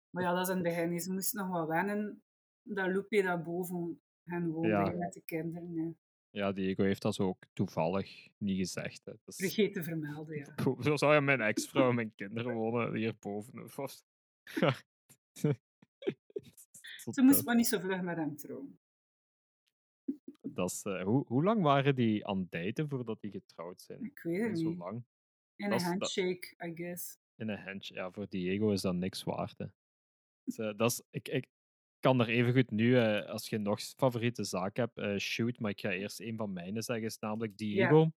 [0.09, 0.99] Maar ja, dat is het begin.
[0.99, 2.23] Ze moesten nog wat wennen.
[2.61, 4.89] Dat loopje dat boven hen woonde Ja.
[4.91, 5.73] met de kinderen.
[5.73, 5.93] Ja.
[6.29, 9.05] Ja, Diego heeft dat zo ook toevallig niet gezegd.
[9.05, 9.13] Hè.
[9.25, 10.53] Vergeet te vermelden, ja.
[10.85, 13.63] Zo zou je mijn ex-vrouw en mijn kinderen wonen hierboven.
[13.63, 14.03] Of
[17.13, 18.79] Ze moest maar niet zo vlug met hem trouwen.
[20.41, 24.03] Dat is, eh, hoe, hoe lang waren die aan het daten voordat die getrouwd zijn?
[24.03, 25.03] Ik weet het Niet zo lang.
[25.55, 27.21] In een dat- handshake, I guess.
[27.43, 27.93] In een handje.
[27.93, 29.57] Ja, voor Diego is dat niks waard.
[29.57, 29.65] Hè.
[30.43, 31.47] Dus, eh, dat is, ik, ik,
[31.99, 35.79] kan er evengoed nu, eh, als je nog favoriete zaak hebt, eh, shoot, maar ik
[35.79, 38.11] ga eerst een van mijne zeggen, is namelijk Diego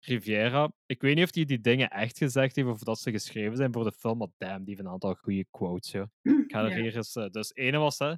[0.00, 0.72] Riviera.
[0.86, 3.72] Ik weet niet of hij die dingen echt gezegd heeft of dat ze geschreven zijn
[3.72, 6.06] voor de film, maar damn, die heeft een aantal goede quotes, joh.
[6.22, 7.12] Ik ga er hier eens...
[7.12, 8.14] dus ene was, hè.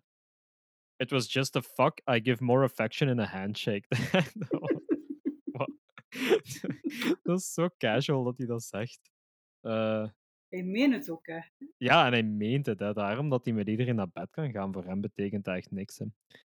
[0.97, 2.01] It was just a fuck.
[2.11, 3.87] I give more affection in a handshake.
[7.23, 9.11] Dat is zo casual dat hij dat zegt.
[9.61, 10.09] Eh,
[10.49, 11.41] Hij meent het ook hè.
[11.77, 12.79] ja, en hij meent het.
[12.79, 12.93] Hè.
[12.93, 14.73] Daarom dat hij met iedereen naar bed kan gaan.
[14.73, 15.99] Voor hem betekent dat echt niks.
[15.99, 16.05] Hè.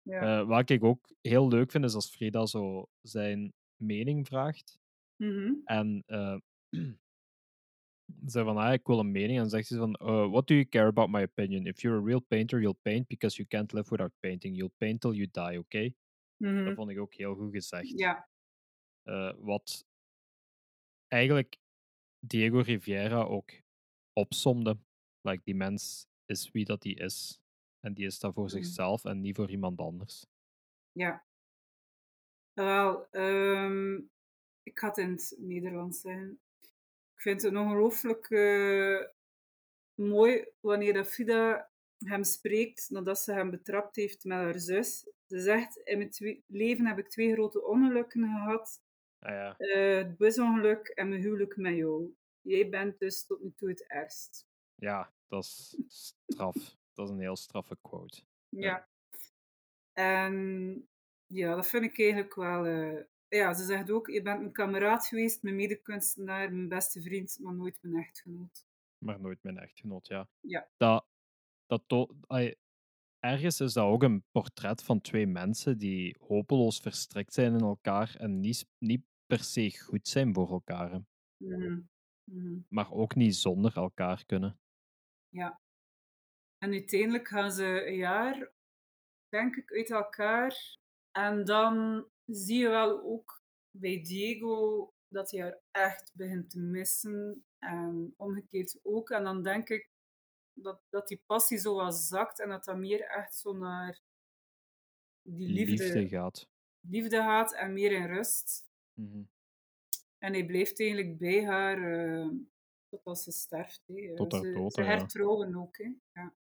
[0.03, 0.41] Ja.
[0.41, 4.79] Eh, wat ik ook heel leuk vind, is als Frida zo zijn mening vraagt.
[5.17, 5.53] Mhm.
[5.65, 6.37] En eh
[8.27, 9.39] zei van, ah, ik wil een mening.
[9.39, 11.67] En zegt ze van, uh, what do you care about my opinion?
[11.67, 14.57] If you're a real painter, you'll paint because you can't live without painting.
[14.57, 15.93] You'll paint till you die, oké?
[16.37, 16.65] Mhm.
[16.65, 17.99] Dat vond ik ook heel goed gezegd.
[17.99, 18.29] Ja.
[19.03, 19.87] Eh, wat
[21.09, 21.57] eigenlijk
[22.19, 23.51] Diego Riviera ook
[24.17, 24.79] opsomde.
[25.21, 27.41] Like, die mens is wie dat hij is.
[27.81, 28.53] En die is daar voor Mhm.
[28.53, 30.27] zichzelf en niet voor iemand anders.
[30.93, 31.25] Ja.
[32.53, 33.95] Wel, ehm,
[34.63, 36.41] ik ga het in het Nederlands zeggen.
[37.15, 39.01] Ik vind het ongelooflijk eh,
[39.95, 45.09] mooi wanneer dat Frida hem spreekt nadat ze hem betrapt heeft met haar zus.
[45.27, 48.83] Ze zegt, in mijn leven heb ik twee grote ongelukken gehad.
[49.19, 49.57] Ah, ja.
[49.57, 52.15] Eh, het busongeluk en mijn huwelijk met jou.
[52.47, 54.47] Jij bent dus tot nu toe het ergst.
[54.75, 56.77] ja, dat is straf.
[56.95, 58.23] Dat is een heel straffe quote.
[58.49, 58.89] Ja.
[59.93, 60.89] En
[61.27, 62.67] ja, dat vind ik eigenlijk wel.
[62.67, 67.39] eh, ja, ze zegt ook: Je bent mijn kameraad geweest, mijn medekunstenaar, mijn beste vriend,
[67.41, 68.67] maar nooit mijn echtgenoot.
[68.99, 70.29] Maar nooit mijn echtgenoot, ja.
[70.41, 70.69] Ja.
[70.77, 71.07] Dat,
[71.67, 72.17] dat to-
[73.19, 78.17] ergens is dat ook een portret van twee mensen die hopeloos verstrikt zijn in elkaar
[78.19, 80.99] en niet, niet per se goed zijn voor elkaar, hè,
[82.31, 82.59] Mhm.
[82.69, 84.59] Maar ook niet zonder elkaar kunnen.
[85.29, 85.61] Ja.
[86.59, 88.53] En uiteindelijk gaan ze een jaar,
[89.29, 90.79] denk ik, uit elkaar.
[91.11, 97.45] En dan zie je wel ook bij Diego dat hij haar echt begint te missen.
[97.59, 99.11] En omgekeerd ook.
[99.11, 99.91] En dan denk ik
[100.53, 104.01] dat, dat die passie zo wat zakt en dat dat meer echt zo naar
[105.23, 106.49] die liefde, Liefde gaat.
[106.81, 108.69] liefde gaat en meer in rust.
[108.93, 109.23] Mhm.
[110.27, 112.29] En hij blijft eigenlijk bij haar eh
[112.89, 113.83] totdat ze sterft.
[113.87, 114.15] Hè.
[114.15, 114.87] Tot haar ze, dood, ze ja.
[114.87, 115.77] hertrouwen ook.
[115.77, 115.93] Hè.
[116.13, 116.35] Ja.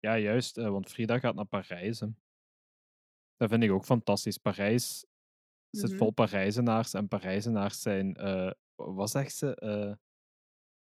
[0.00, 2.00] Ja, juist, eh, want Frida gaat naar Parijs.
[2.00, 2.06] hè.
[3.36, 4.38] Dat vind ik ook fantastisch.
[4.38, 5.06] Parijs
[5.70, 5.98] zit Mhm.
[5.98, 9.54] vol Parijzenaars en Parijzenaars zijn, eh, wat zegt ze?
[9.54, 9.94] Eh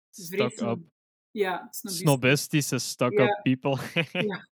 [0.09, 0.79] stuck Vreed up,
[1.31, 1.97] Ja, snobistisch.
[1.97, 3.41] snobistische stuck-up Ja.
[3.41, 3.77] people.
[4.27, 4.47] Ja.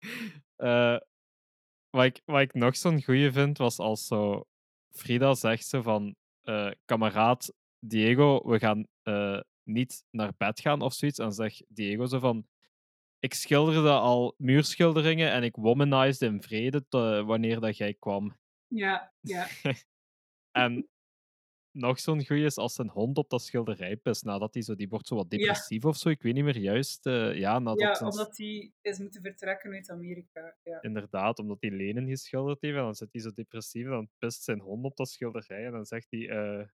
[0.56, 0.98] Eh,
[1.90, 4.44] wat, ik, wat ik nog zo'n goeie vind, was als zo
[4.94, 6.16] Frida zegt zo van
[6.48, 11.18] eh, kameraad Diego, we gaan eh, niet naar bed gaan of zoiets.
[11.18, 12.46] En dan zegt Diego zo van
[13.18, 18.36] ik schilderde al muurschilderingen en ik womanized in vrede te- wanneer dat jij kwam.
[18.66, 19.46] Ja, ja.
[20.50, 20.88] En
[21.78, 24.88] nog zo'n goeie is als zijn hond op dat schilderij pist, nadat hij zo, die
[24.88, 25.36] wordt zo wat Ja.
[25.38, 27.06] depressief of zo, ik weet niet meer juist.
[27.06, 30.56] eh, ja, nadat ja, zijn- omdat hij is moeten vertrekken uit Amerika.
[30.62, 30.82] Ja.
[30.82, 34.42] Inderdaad, omdat hij Lenen geschilderd heeft en dan zit hij zo depressief en dan pist
[34.42, 36.66] zijn hond op dat schilderij en dan zegt hij, eh,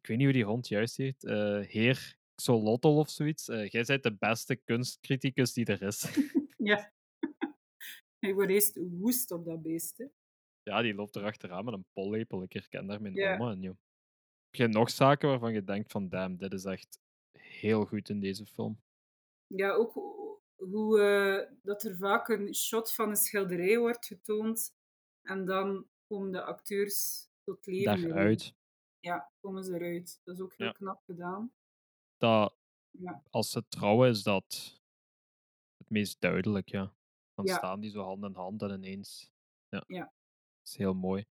[0.00, 4.02] ik weet niet hoe die hond juist heet, eh, heer Xolotl of zoiets, jij bent
[4.02, 6.02] de beste kunstcriticus die er is.
[6.70, 6.92] ja.
[8.18, 9.98] Hij wordt eerst woest op dat beest.
[9.98, 10.04] Hè.
[10.62, 13.34] ja, die loopt erachteraan met een pollepel, ik herken daar mijn Ja.
[13.34, 13.76] oma in, joh.
[14.54, 17.00] Heb je nog zaken waarvan je denkt van, damn, dit is echt
[17.38, 18.80] heel goed in deze film?
[19.46, 19.92] Ja, ook
[20.54, 24.74] hoe- eh, dat er vaak een shot van een schilderij wordt getoond
[25.22, 28.08] en dan komen de acteurs tot leven.
[28.08, 28.54] Daaruit.
[29.00, 30.20] Ja, komen ze eruit.
[30.24, 30.72] Dat is ook heel Ja.
[30.72, 31.52] knap gedaan.
[32.16, 32.56] Dat,
[32.90, 33.22] Ja.
[33.30, 34.78] als ze trouwen, is dat
[35.76, 36.94] het meest duidelijk, ja.
[37.34, 37.56] Dan Ja.
[37.56, 39.32] staan die zo hand in hand en ineens.
[39.68, 39.84] Ja.
[39.86, 40.02] Ja.
[40.04, 41.26] Dat is heel mooi.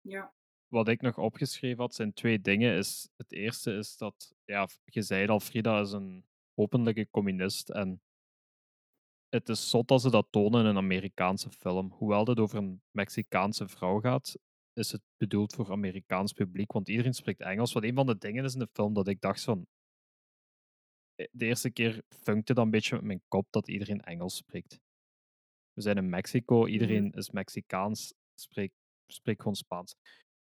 [0.00, 0.34] Ja.
[0.68, 2.76] Wat ik nog opgeschreven had, zijn twee dingen.
[2.76, 7.70] Is, het eerste is dat, ja, je zei al, Frida is een openlijke communist.
[7.70, 8.02] En
[9.28, 11.90] het is zot dat ze dat tonen in een Amerikaanse film.
[11.92, 14.34] Hoewel het over een Mexicaanse vrouw gaat,
[14.72, 16.72] is het bedoeld voor Amerikaans publiek.
[16.72, 17.72] Want iedereen spreekt Engels.
[17.72, 19.66] Wat een van de dingen is in de film dat ik dacht van.
[21.14, 24.80] eh, De eerste keer funkte dat een beetje met mijn kop dat iedereen Engels spreekt.
[25.72, 28.74] We zijn in Mexico, iedereen is Mexicaans, spreekt,
[29.06, 29.94] spreekt gewoon Spaans.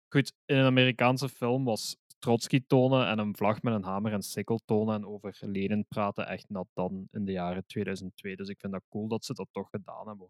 [0.09, 4.21] Goed, in een Amerikaanse film was Trotsky tonen en een vlag met een hamer en
[4.21, 8.35] sikkel tonen en over Lenin praten echt nat dan in de jaren 2002.
[8.35, 10.29] Dus ik vind dat cool dat ze dat toch gedaan hebben.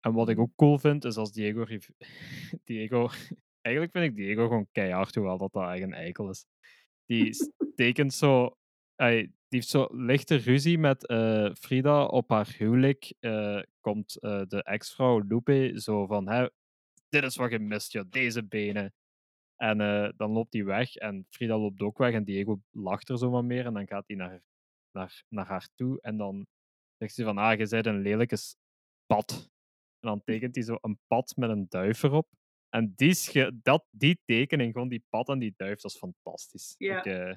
[0.00, 1.64] En wat ik ook cool vind, is als Diego...
[2.64, 3.08] Diego
[3.60, 6.46] eigenlijk vind ik Diego gewoon keihard, hoewel dat dat eigenlijk een eikel is.
[7.06, 7.30] Die
[7.74, 8.56] tekent zo...
[8.94, 13.14] hij- die heeft zo lichte ruzie met eh, Frida op haar huwelijk.
[13.20, 16.48] eh, komt eh, de ex-vrouw Lupe zo van: hè,
[17.08, 18.94] Dit is wat je mist, joh, deze benen.
[19.56, 23.18] En eh, dan loopt hij weg en Frida loopt ook weg en Diego lacht er
[23.18, 23.66] zo wat meer.
[23.66, 24.42] En dan gaat hij naar,
[24.90, 26.46] naar, naar haar toe en dan
[26.98, 28.36] zegt hij van: Ah, je bent een lelijke
[29.06, 29.50] pad.
[30.00, 32.28] En dan tekent hij zo een pad met een duif erop.
[32.68, 36.74] En die, dat, die tekening, gewoon die pad en die duif, dat is fantastisch.
[36.78, 36.98] Ja.
[36.98, 37.36] Ik, eh,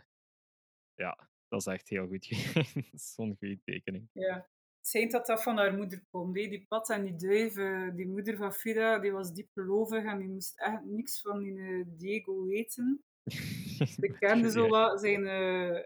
[0.94, 2.26] ja, dat is echt heel goed.
[3.14, 4.10] Zo'n goede tekening.
[4.14, 4.50] Ja.
[4.80, 6.34] Het schijnt dat dat van haar moeder komt.
[6.34, 10.18] Die Pat en die duif, eh, die moeder van Frida, die was diep gelovig en
[10.18, 13.04] die moest echt niks van die eh, Diego weten.
[14.00, 15.84] Ze kende zo wat zijn eh,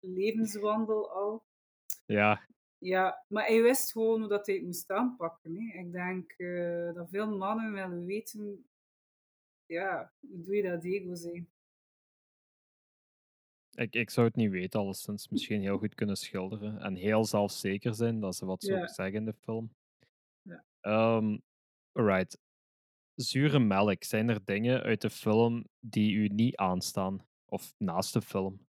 [0.00, 1.44] levenswandel al.
[2.06, 2.48] Ja,
[2.78, 5.56] Ja, maar hij wist gewoon hoe dat hij het moest aanpakken.
[5.56, 6.36] Ik denk
[6.94, 8.66] dat veel mannen willen weten,
[9.66, 11.53] ja, hoe doe je dat Diego zijn?
[13.74, 15.28] Ik, ik zou het niet weten, alleszins.
[15.28, 16.80] Misschien heel goed kunnen schilderen.
[16.80, 18.86] En heel zelfzeker zijn dat ze wat zo Ja.
[18.86, 19.74] zeggen in de film.
[20.80, 21.38] Ehm,
[21.92, 22.38] alright.
[23.14, 24.04] Zure melk.
[24.04, 27.26] Zijn er dingen uit de film die u niet aanstaan?
[27.44, 28.66] Of naast de film?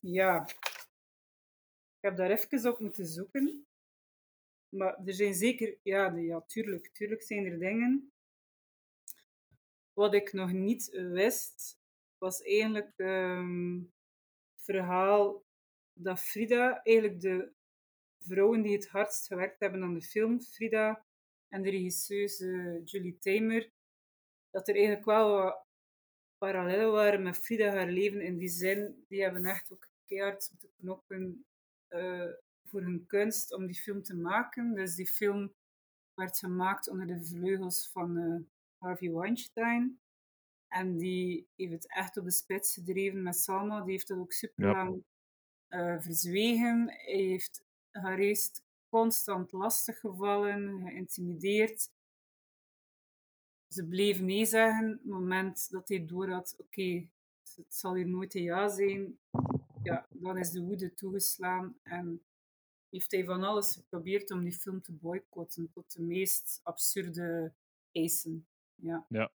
[0.00, 3.66] Ja, ik heb daar even op moeten zoeken.
[4.68, 8.12] Maar er zijn zeker, ja, ja tuurlijk, tuurlijk zijn er dingen.
[9.92, 11.78] Wat ik nog niet wist,
[12.24, 13.78] was eigenlijk ehm,
[14.54, 15.44] het verhaal
[15.92, 17.52] dat Frida, eigenlijk de
[18.18, 21.06] vrouwen die het hardst gewerkt hebben aan de film, Frida
[21.48, 23.70] en de regisseuse Julie Tamer,
[24.50, 25.66] dat er eigenlijk wel wat
[26.38, 29.04] parallellen waren met Frida haar leven in die zin.
[29.08, 31.46] Die hebben echt ook keihard moeten knokken
[31.88, 32.30] eh,
[32.64, 34.74] voor hun kunst om die film te maken.
[34.74, 35.54] Dus die film
[36.14, 38.40] werd gemaakt onder de vleugels van eh,
[38.78, 39.98] Harvey Weinstein.
[40.74, 43.80] En die heeft het echt op de spits gedreven met Salma.
[43.80, 45.04] Die heeft dat ook super lang
[45.68, 46.88] eh, verzwegen.
[46.88, 51.90] Hij heeft haar eerst constant lastiggevallen, geïntimideerd.
[53.68, 54.92] Ze bleef nee zeggen.
[54.92, 57.08] Op het moment dat hij door had, oké,
[57.56, 59.18] het zal hier nooit een ja zijn,
[59.82, 62.22] ja, dan is de woede toegeslaan en
[62.90, 67.52] heeft hij van alles geprobeerd om die film te boycotten tot de meest absurde
[67.92, 68.46] eisen.
[68.74, 69.06] Ja.
[69.08, 69.30] Ja.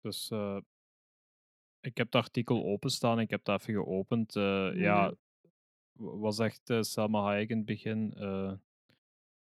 [0.00, 0.58] Dus eh,
[1.80, 3.20] ik heb het artikel openstaan.
[3.20, 4.36] Ik heb het even geopend.
[4.36, 5.14] Eh, Ja,
[5.92, 8.12] was echt eh, Selma Hayek in het begin.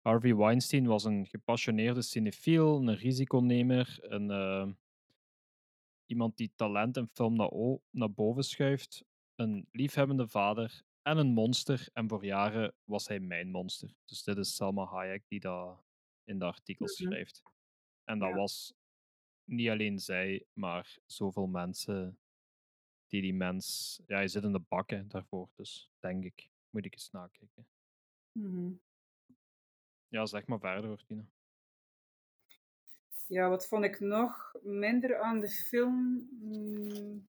[0.02, 4.78] Harvey Weinstein was een gepassioneerde cinefiel, een risiconemer, een,
[6.06, 7.52] iemand die talent en film naar,
[7.90, 9.04] naar boven schuift,
[9.36, 11.90] een liefhebbende vader en een monster.
[11.94, 13.94] En voor jaren was hij mijn monster.
[14.06, 15.84] Dus dit is Selma Hayek die dat
[16.24, 17.10] in de artikels Mhm.
[17.12, 17.44] schrijft.
[18.04, 18.36] En dat Ja.
[18.36, 18.74] was
[19.46, 22.18] niet alleen zij, maar zoveel mensen
[23.08, 24.00] die die mens...
[24.08, 26.50] Ja, je zit in de bakken daarvoor, dus denk ik.
[26.70, 27.68] Moet ik eens nakijken.
[28.32, 28.72] Mhm.
[30.08, 31.26] Ja, zeg maar verder, hoor, Tina.
[33.28, 36.28] Ja, wat vond ik nog minder aan de film?
[36.40, 37.28] Hmm.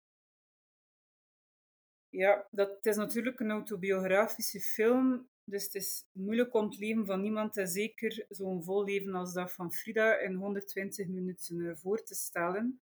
[2.10, 7.06] Ja, dat, het is natuurlijk een autobiografische film, dus het is moeilijk om het leven
[7.06, 11.76] van niemand, en zeker zo'n vol leven als dat van Frida, in 120 minuten eh,
[11.76, 12.82] voor te stellen.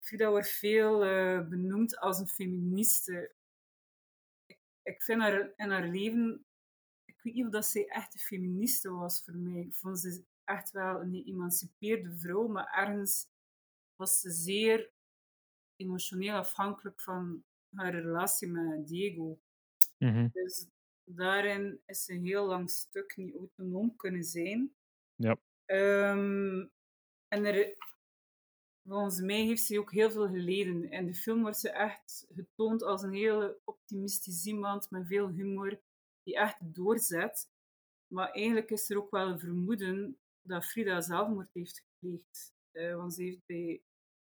[0.00, 3.34] Frida wordt veel eh, benoemd als een feministe.
[4.82, 6.44] Ik, vind haar in haar leven,
[7.04, 9.60] ik weet niet of dat zij echt een feministe was voor mij.
[9.60, 13.28] Ik vond ze echt wel een geëmancipeerde vrouw, maar ergens
[13.96, 14.90] was ze zeer
[15.76, 17.44] emotioneel afhankelijk van
[17.74, 19.38] haar relatie met Diego.
[20.32, 20.66] Dus
[21.08, 24.74] daarin is ze een heel lang stuk niet autonoom kunnen zijn.
[25.14, 25.36] Ja.
[25.64, 26.66] Ehm,
[27.28, 27.76] en er,
[28.88, 30.90] volgens mij heeft ze ook heel veel geleden.
[30.90, 35.80] In de film wordt ze echt getoond als een hele optimistisch iemand met veel humor,
[36.22, 37.50] die echt doorzet.
[38.06, 42.54] Maar eigenlijk is er ook wel een vermoeden dat Frida zelfmoord heeft gepleegd.
[42.70, 43.82] Eh, want ze heeft bij,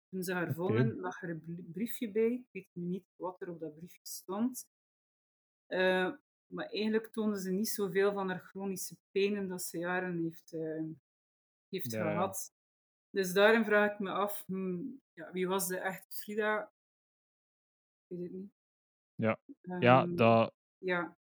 [0.10, 2.32] toen ze haar vonden, lag er een brie- briefje bij.
[2.32, 4.68] Ik weet nu niet wat er op dat briefje stond.
[5.66, 6.12] Eh,
[6.52, 10.84] maar eigenlijk toonde ze niet zoveel van haar chronische pijnen dat ze jaren heeft, eh,
[11.70, 12.12] heeft Ja, ja.
[12.12, 12.54] gehad.
[13.10, 16.72] Dus daarin vraag ik me af, hmm, ja, wie was de echte Frida?
[18.08, 18.52] Ik weet het niet.
[19.16, 19.40] Ja,
[19.80, 21.18] ja Ehm, dat, ja.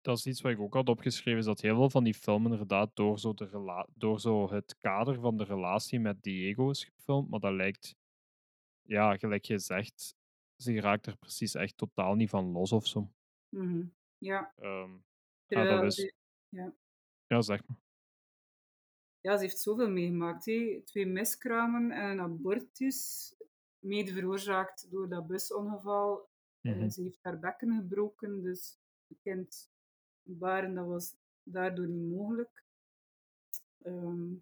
[0.00, 2.44] dat is iets wat ik ook had opgeschreven, is dat heel veel van die film
[2.44, 7.30] inderdaad door zo, de door zo het kader van de relatie met Diego is gefilmd,
[7.30, 7.96] maar dat lijkt,
[8.82, 10.16] ja, gelijk je zegt,
[10.56, 13.10] ze raakt er precies echt totaal niet van los of zo.
[13.48, 13.86] mhm,
[14.18, 14.52] ja.
[14.56, 14.92] Ehm,
[15.48, 16.12] ah, dat is,
[16.48, 16.72] ja.
[17.26, 17.78] ja, zeg maar.
[19.20, 20.44] ja, ze heeft zoveel meegemaakt.
[20.44, 20.82] Hè.
[20.84, 23.34] Twee miskramen en een abortus,
[23.78, 26.28] mede veroorzaakt door dat busongeval.
[26.60, 26.88] Mhm.
[26.88, 28.78] ze heeft haar bekken gebroken, dus
[29.22, 29.70] kind
[30.22, 32.64] baren, dat was daardoor niet mogelijk.
[33.82, 34.34] Ehm,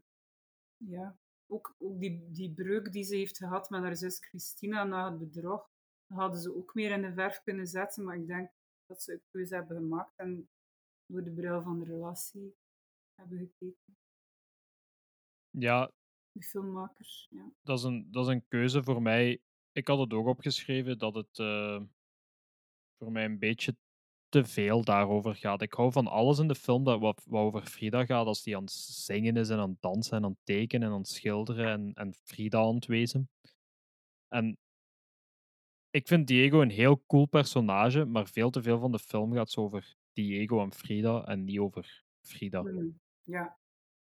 [0.77, 1.16] ja,
[1.47, 5.18] ook, ook die, die breuk die ze heeft gehad met haar zus Christina na het
[5.18, 5.70] bedrog,
[6.07, 8.51] hadden ze ook meer in de verf kunnen zetten, maar ik denk
[8.87, 10.49] dat ze een keuze hebben gemaakt en
[11.07, 12.57] door de bril van de relatie
[13.14, 13.97] hebben gekeken,
[15.51, 15.91] Ja,
[16.32, 17.26] de filmmakers.
[17.30, 17.51] Ja.
[17.62, 19.41] dat is, een, dat is een keuze voor mij.
[19.72, 21.82] Ik had het ook opgeschreven dat het eh,
[22.99, 23.76] voor mij een beetje
[24.28, 25.62] te veel daarover gaat.
[25.62, 28.57] Ik hou van alles in de film dat wat, wat over Frida gaat, als die
[28.57, 31.09] aan het zingen is en aan het dansen en aan het tekenen en aan het
[31.09, 33.30] schilderen en, en Frida aan het wezen.
[34.28, 34.59] En
[35.97, 39.57] ik vind Diego een heel cool personage, maar veel te veel van de film gaat
[39.57, 42.61] over Diego en Frida en niet over Frida.
[42.61, 43.59] Hmm, ja,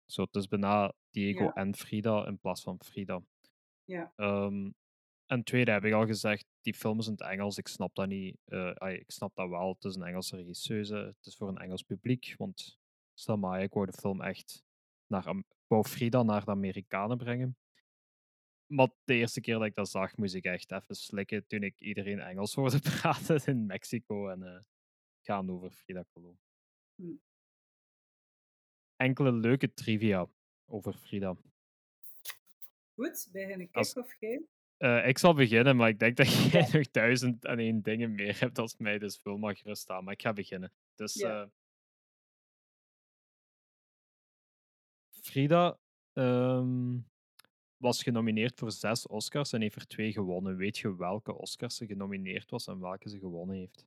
[0.06, 1.52] Zo, het is bijna Diego Ja.
[1.54, 3.22] en Frida in plaats van Frida.
[3.84, 4.70] ja, Ehm,
[5.26, 7.58] en tweede heb ik al gezegd, die film is in het Engels.
[7.58, 8.36] Ik snap dat niet.
[8.44, 9.72] Eh, ik snap dat wel.
[9.72, 10.94] Het is een Engelse regisseuse.
[10.96, 12.34] Het is voor een Engels publiek.
[12.38, 12.78] Want
[13.14, 14.64] Selma Hayek wou de film echt
[15.06, 15.34] naar
[15.66, 17.56] wou Frida naar de Amerikanen brengen.
[18.70, 21.80] Maar de eerste keer dat ik dat zag, moest ik echt even slikken toen ik
[21.80, 24.60] iedereen Engels hoorde praten in Mexico en eh,
[25.20, 26.36] gaan over Frida Kahlo.
[26.94, 27.12] Hm.
[28.96, 30.28] Enkele leuke trivia
[30.66, 31.36] over Frida.
[32.94, 34.42] Goed, begin ik Als- of jij?
[34.76, 38.40] Eh, ik zal beginnen, maar ik denk dat jij nog duizend en één dingen meer
[38.40, 40.04] hebt als mij, dus vul maar gerust aan.
[40.04, 40.72] Maar ik ga beginnen.
[40.94, 41.42] Dus Ja.
[41.42, 41.48] eh,
[45.10, 45.78] Frida
[46.12, 46.98] ehm,
[47.80, 50.56] was genomineerd voor zes Oscars en heeft er twee gewonnen.
[50.56, 53.86] Weet je welke Oscars ze genomineerd was en welke ze gewonnen heeft?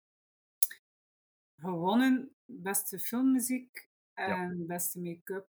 [1.56, 4.44] Gewonnen beste filmmuziek Ja.
[4.50, 5.48] en beste make-up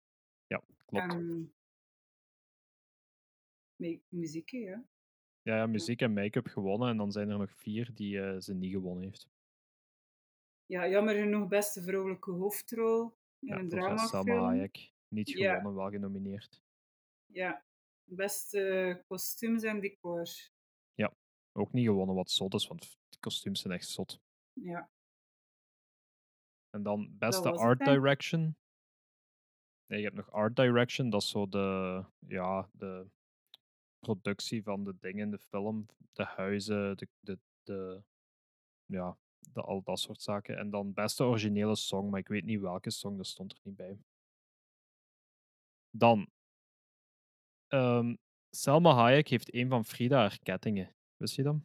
[0.46, 1.12] Ja, klopt.
[1.12, 1.52] en
[4.08, 4.84] muziek, hè, ja.
[5.42, 8.54] Ja, ja, muziek en make-up gewonnen en dan zijn er nog vier die eh, ze
[8.54, 9.28] niet gewonnen heeft.
[10.66, 13.02] Ja, jammer genoeg beste vrouwelijke hoofdrol
[13.38, 14.44] in Ja, een Salma dramafilm.
[14.44, 14.92] Hayek.
[15.08, 15.48] Niet Ja.
[15.48, 16.62] gewonnen, wel genomineerd.
[17.26, 17.64] Ja,
[18.04, 20.26] beste kostuums en decor.
[21.54, 24.20] Ook niet gewonnen, wat zot is, want de kostuums zijn echt zot.
[24.52, 24.90] Ja,
[26.70, 28.56] En dan beste het, art direction.
[29.86, 31.10] Nee, je hebt nog art direction.
[31.10, 33.06] Dat is zo de, ja, de
[33.98, 35.86] productie van de dingen in de film.
[36.12, 38.02] De huizen, de, de, de,
[38.86, 40.58] ja, de, al dat soort zaken.
[40.58, 43.76] En dan beste originele song, maar ik weet niet welke song, dat stond er niet
[43.76, 43.98] bij.
[45.90, 46.30] Dan.
[47.72, 48.14] Ehm,
[48.50, 50.94] Selma Hayek heeft een van Frida haar kettingen.
[51.16, 51.56] Wist je dat?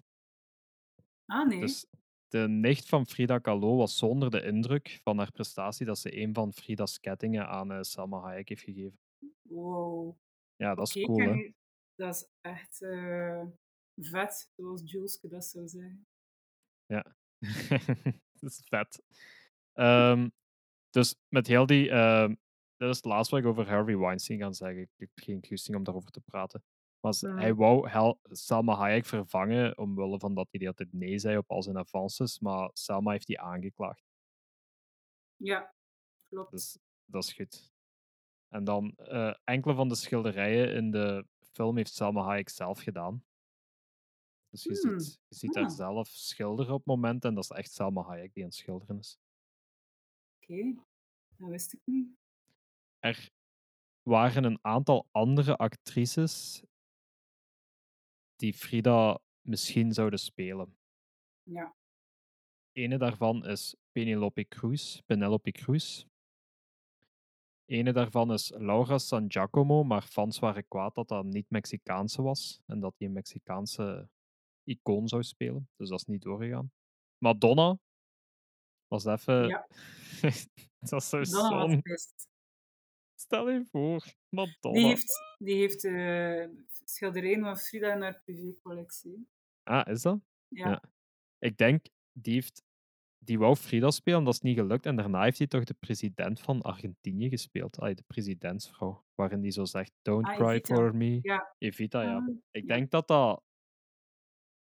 [1.26, 1.60] ah nee.
[1.60, 1.86] Dus
[2.28, 6.34] de nicht van Frida Kahlo was zonder de indruk van haar prestatie dat ze een
[6.34, 9.00] van Frida's kettingen aan eh, Selma Hayek heeft gegeven.
[9.42, 10.18] Wow.
[10.56, 11.52] Ja, dat is cool, hè?
[11.96, 13.46] Dat is echt eh,
[13.96, 16.08] vet, zoals Juleske dat zou zeggen.
[16.86, 17.16] Ja.
[18.40, 19.04] dat is vet.
[19.74, 20.30] Ehm,
[20.90, 21.90] dus met heel die...
[21.90, 22.36] ehm,
[22.78, 24.82] dat is het laatste wat ik over Harvey Weinstein ga zeggen.
[24.82, 26.64] Ik heb geen goesting om daarover te praten.
[27.00, 31.20] Maar hij wou Hel- Selma Hayek vervangen omwille van dat hij de hele tijd nee
[31.20, 34.04] zei op al zijn avances, maar Selma heeft die aangeklaagd.
[35.36, 35.74] Ja,
[36.30, 36.52] klopt.
[36.52, 37.72] Dus dat is goed.
[38.48, 43.26] En dan eh, enkele van de schilderijen in de film heeft Selma Hayek zelf gedaan.
[44.50, 45.70] Dus je Hmm, ziet, je ziet haar ah.
[45.76, 49.20] zelf schilderen op momenten en dat is echt Selma Hayek die aan het schilderen is.
[50.42, 50.74] Oké,
[51.38, 52.08] dat wist ik niet.
[53.00, 53.30] Er
[54.02, 56.64] waren een aantal andere actrices
[58.36, 60.78] die Frida misschien zouden spelen.
[61.44, 61.76] Ja,
[62.78, 66.06] Ene daarvan is Penelope Cruz, Penelope Cruz.
[67.66, 72.62] Ene daarvan is Laura San Giacomo, maar fans waren kwaad dat dat niet Mexicaanse was
[72.66, 74.10] en dat die een Mexicaanse
[74.64, 75.70] icoon zou spelen.
[75.76, 76.72] Dus dat is niet doorgegaan.
[77.18, 77.78] Madonna
[78.88, 79.48] was even.
[79.48, 79.68] Ja.
[80.80, 81.82] dat was zo'n.
[83.20, 84.78] Stel je voor, Madonna.
[84.80, 86.46] Die heeft, die heeft eh,
[86.86, 89.28] schilderijen van Frida in haar privécollectie.
[89.64, 90.20] Ah, is dat?
[90.48, 90.70] Ja.
[90.70, 90.84] Ja.
[91.40, 92.66] Ik denk, die heeft.
[93.20, 94.86] Die wou Frida spelen, dat is niet gelukt.
[94.86, 97.80] En daarna heeft hij toch de president van Argentinië gespeeld.
[97.80, 99.06] Allee, de presidentsvrouw.
[99.16, 100.76] Waarin die zo zegt: Don't Ah, cry Evita.
[100.76, 101.20] for me.
[101.22, 101.56] Ja.
[101.58, 102.16] Evita, ja.
[102.18, 102.76] Ah, Ik ja.
[102.76, 103.44] denk dat dat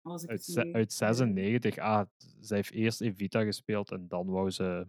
[0.02, 1.78] uit, uit 96.
[1.78, 2.06] Ah,
[2.40, 4.88] zij heeft eerst Evita gespeeld en dan wou ze,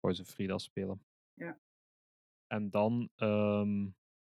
[0.00, 1.04] wou ze Frida spelen.
[1.34, 1.58] Ja.
[2.52, 3.88] En dan ehm,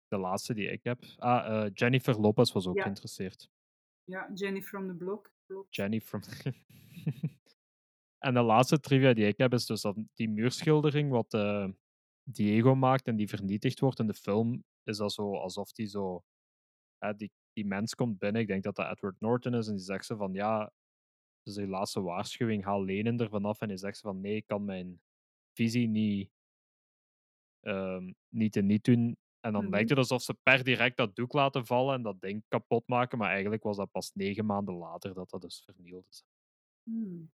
[0.08, 1.04] de laatste die ik heb.
[1.16, 2.82] Ah, eh, Jennifer Lopez was ook Ja.
[2.82, 3.50] geïnteresseerd.
[4.04, 5.34] Ja, Jenny from the Block.
[5.46, 5.74] klopt.
[5.74, 6.20] Jenny from.
[8.26, 11.68] en de laatste trivia die ik heb is dus dat die muurschildering wat eh,
[12.22, 16.24] Diego maakt en die vernietigd wordt in de film, is dat zo alsof die zo.
[16.98, 19.84] hè, die, die mens komt binnen, ik denk dat dat Edward Norton is, en die
[19.84, 20.72] zegt zo van ja,
[21.42, 24.64] Dus die laatste waarschuwing haal Lenin er vanaf en hij zegt van nee, ik kan
[24.64, 25.00] mijn
[25.56, 26.30] visie niet,
[27.66, 29.16] ehm, niet en niet doen.
[29.40, 29.70] En dan Mhm.
[29.72, 33.18] lijkt het alsof ze per direct dat doek laten vallen en dat ding kapot maken,
[33.18, 36.24] maar eigenlijk was dat pas negen maanden later dat dat dus vernield is.
[36.82, 37.30] Hmm.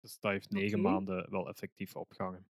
[0.00, 2.46] Dus dat heeft negen maanden wel effectief opgehangen.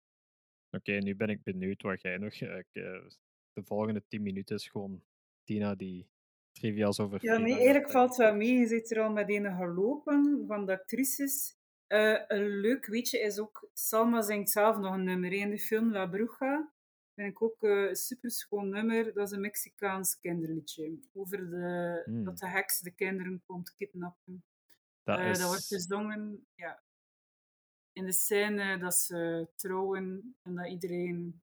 [0.71, 2.33] Oké, nu ben ik benieuwd wat jij nog...
[2.35, 3.07] eh, ik, eh,
[3.53, 5.03] de volgende tien minuten is gewoon
[5.45, 6.09] Tina die
[6.53, 8.53] trivia's over Ja, nee, eigenlijk valt wel mee.
[8.59, 11.58] Je zit er al met een gelopen van de actrices.
[11.89, 15.93] Eh, een leuk weetje is ook, Salma zingt zelf nog een nummer in de film
[15.93, 16.73] La Bruja.
[17.15, 19.13] Vind ik ook eh, een super schoon nummer.
[19.15, 20.99] Dat is een Mexicaans kinderliedje.
[21.13, 22.25] Over de, Hmm.
[22.25, 24.45] dat de heks de kinderen komt kidnappen.
[25.03, 25.39] Dat Eh, is...
[25.39, 26.83] dat wordt gezongen ja,
[27.93, 31.43] in de scène dat ze trouwen en dat iedereen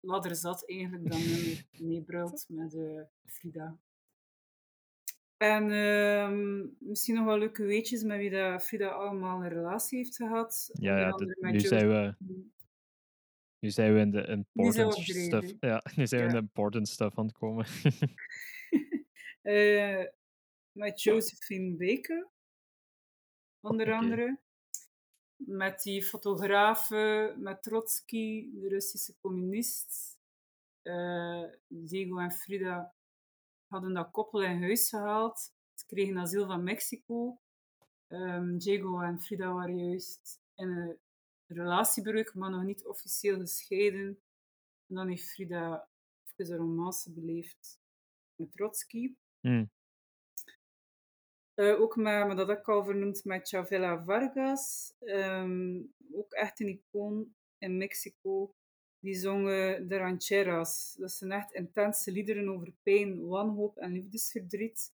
[0.00, 1.20] ladder zat eigenlijk dan
[1.88, 3.78] meebrult met eh, Frida.
[5.38, 10.16] En ehm, misschien nog wel leuke weetjes met wie dat Frida allemaal een relatie heeft
[10.16, 10.70] gehad.
[10.72, 11.16] Ja, ja
[11.50, 12.14] nu zijn we...
[13.60, 15.54] Nu zijn we in de important stuff.
[15.60, 17.66] Ja, nu zijn we in de important stuff aan het komen.
[19.42, 20.04] Eh,
[20.72, 22.28] met Josephine Baker,
[23.60, 24.38] onder andere.
[25.36, 30.18] Met die fotografen, met Trotsky, de Russische communist.
[30.82, 32.94] Eh, Diego en Frida
[33.68, 35.52] hadden dat koppel in huis gehaald.
[35.74, 37.38] Ze kregen asiel van Mexico.
[38.06, 40.98] Ehm Diego en Frida waren juist in een
[41.46, 44.20] relatiebreuk, maar nog niet officieel gescheiden.
[44.86, 45.88] En dan heeft Frida
[46.36, 47.80] even een romance beleefd
[48.34, 49.14] met Trotsky.
[49.40, 49.70] Hmm.
[51.54, 54.94] Eh, ook met, maar dat heb ik al vernoemd, met Chavela Vargas.
[54.98, 58.54] Ehm, ook echt een icoon in Mexico.
[59.00, 60.94] Die zongen de rancheras.
[60.98, 64.92] Dat zijn echt intense liederen over pijn, wanhoop en liefdesverdriet.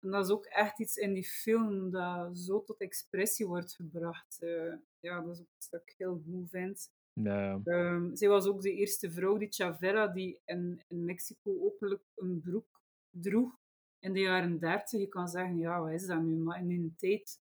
[0.00, 4.42] En dat is ook echt iets in die film dat zo tot expressie wordt gebracht.
[4.42, 6.90] Eh, ja, dat is ook iets dat ik heel goed vind.
[7.12, 7.60] Ja.
[7.64, 12.40] Ehm, zij was ook de eerste vrouw, die Chavela, die in, in Mexico openlijk een
[12.40, 12.80] broek
[13.10, 13.58] droeg
[13.98, 15.00] in de jaren dertig.
[15.00, 16.36] Je kan zeggen, ja, wat is dat nu?
[16.36, 17.40] Maar in die tijd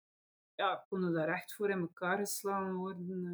[0.59, 3.27] ja, konden daar echt voor in elkaar geslagen worden.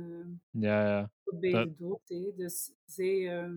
[0.53, 1.11] eh, ja, ja.
[1.25, 2.01] tot bij Dat- de dood.
[2.09, 2.33] Hè.
[2.37, 3.51] Dus zij, eh,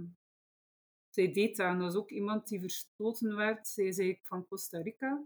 [1.09, 1.67] zij deed dat.
[1.67, 3.67] En dat is ook iemand die verstoten werd.
[3.67, 5.23] Zij is eigenlijk van Costa Rica.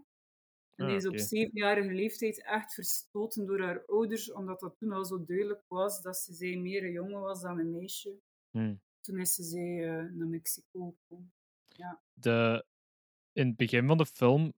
[0.76, 4.92] En Ah, die is op zevenjarige leeftijd echt verstoten door haar ouders, omdat dat toen
[4.92, 8.14] al zo duidelijk was dat ze zij meer een jongen was dan een meisje.
[8.50, 8.80] Hmm.
[9.00, 11.32] Toen is ze zij, eh, naar Mexico gekomen.
[12.14, 12.64] De,
[13.32, 14.52] in het begin van de film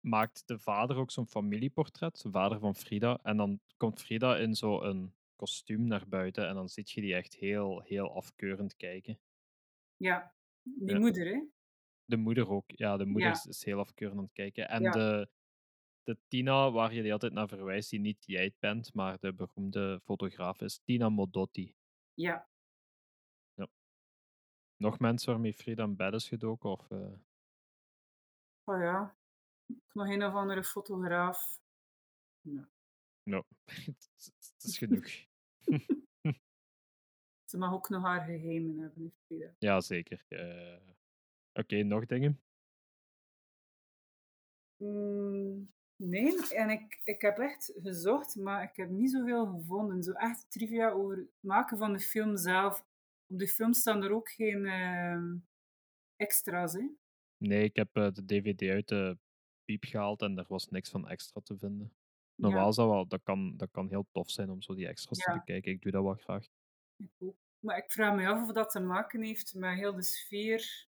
[0.00, 3.18] maakt de vader ook zo'n familieportret, de vader van Frida.
[3.22, 7.34] En dan komt Frida in zo'n kostuum naar buiten en dan zit je die echt
[7.34, 9.18] heel, heel afkeurend kijken.
[9.96, 10.98] Ja, die Ja.
[10.98, 11.40] moeder, hè?
[12.04, 12.70] De moeder ook.
[12.70, 13.36] Ja, de moeder Ja.
[13.36, 14.68] is, is heel afkeurend aan het kijken.
[14.68, 14.90] En Ja.
[14.90, 15.28] de,
[16.02, 20.00] de Tina, waar je die altijd naar verwijst, die niet jij bent, maar de beroemde
[20.04, 21.74] fotograaf is Tina Modotti.
[22.14, 22.48] Ja.
[24.76, 26.70] Nog mensen waarmee Frida in bed is gedoken?
[26.70, 27.12] Of, eh,
[28.66, 29.17] Oh ja.
[29.92, 31.60] Nog een of andere fotograaf.
[33.22, 33.42] no.
[33.64, 35.06] het, is- het is genoeg.
[37.50, 39.54] Ze mag ook nog haar geheimen hebben, Frida.
[39.58, 40.24] ja, zeker.
[40.28, 40.80] Eh,
[41.52, 42.40] Oké, nog dingen?
[44.76, 50.02] Mm, nee, en ik, ik heb echt gezocht, maar ik heb niet zoveel gevonden.
[50.02, 52.84] Zo echt trivia over het maken van de film zelf.
[53.26, 55.36] Op de film staan er ook geen ehm,
[56.16, 56.88] extra's, hè?
[57.36, 59.18] Nee, ik heb eh, de DVD uit de
[59.68, 61.92] piep gehaald en er was niks van extra te vinden.
[62.34, 64.86] Normaal Ja, is dat wel, dat kan, dat kan heel tof zijn om zo die
[64.88, 65.72] extra's te bekijken.
[65.72, 66.46] Ik doe dat wel graag.
[67.58, 70.86] Maar ik vraag me af of dat te maken heeft met heel de sfeer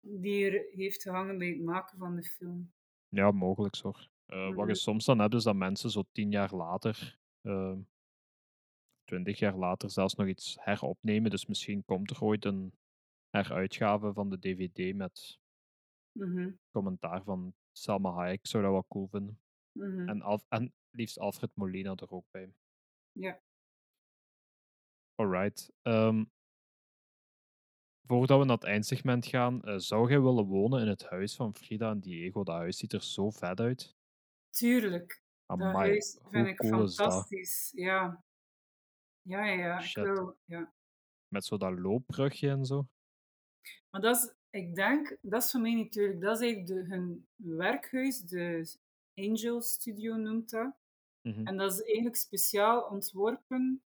[0.00, 2.72] die er heeft gehangen bij het maken van de film.
[3.08, 4.08] Ja, mogelijk hoor.
[4.26, 7.78] Eh, Wat je soms dan hebt, is dat mensen zo tien jaar later, ehm,
[9.04, 11.30] twintig jaar later, zelfs nog iets heropnemen.
[11.30, 12.72] Dus misschien komt er ooit een
[13.30, 15.38] heruitgave van de DVD met
[16.16, 18.46] Mhm, commentaar van Salma Hayek.
[18.46, 19.40] Zou dat wel cool vinden.
[19.72, 20.08] mhm.
[20.08, 22.54] En, Alf, en liefst Alfred Molina er ook bij.
[23.12, 23.40] Ja.
[25.14, 25.72] Alright.
[25.82, 26.24] ehm,
[28.06, 31.54] voordat we naar het eindsegment gaan, eh, zou jij willen wonen in het huis van
[31.54, 32.44] Frida en Diego?
[32.44, 33.96] Dat huis ziet er zo vet uit.
[34.50, 35.22] Tuurlijk.
[35.46, 37.72] Dat huis vind ik cool fantastisch.
[37.74, 38.24] Ja.
[39.22, 39.78] Ja, ja, ja.
[39.78, 40.04] Ik Shit.
[40.04, 40.72] wil, ja.
[41.28, 42.86] Met zo dat loopbrugje en zo.
[43.90, 47.26] Maar dat is, ik denk, dat is voor mij natuurlijk, dat is eigenlijk de, hun
[47.36, 48.74] werkhuis, de
[49.14, 50.74] Angel Studio noemt dat.
[51.22, 51.46] Mhm.
[51.46, 53.82] En dat is eigenlijk speciaal ontworpen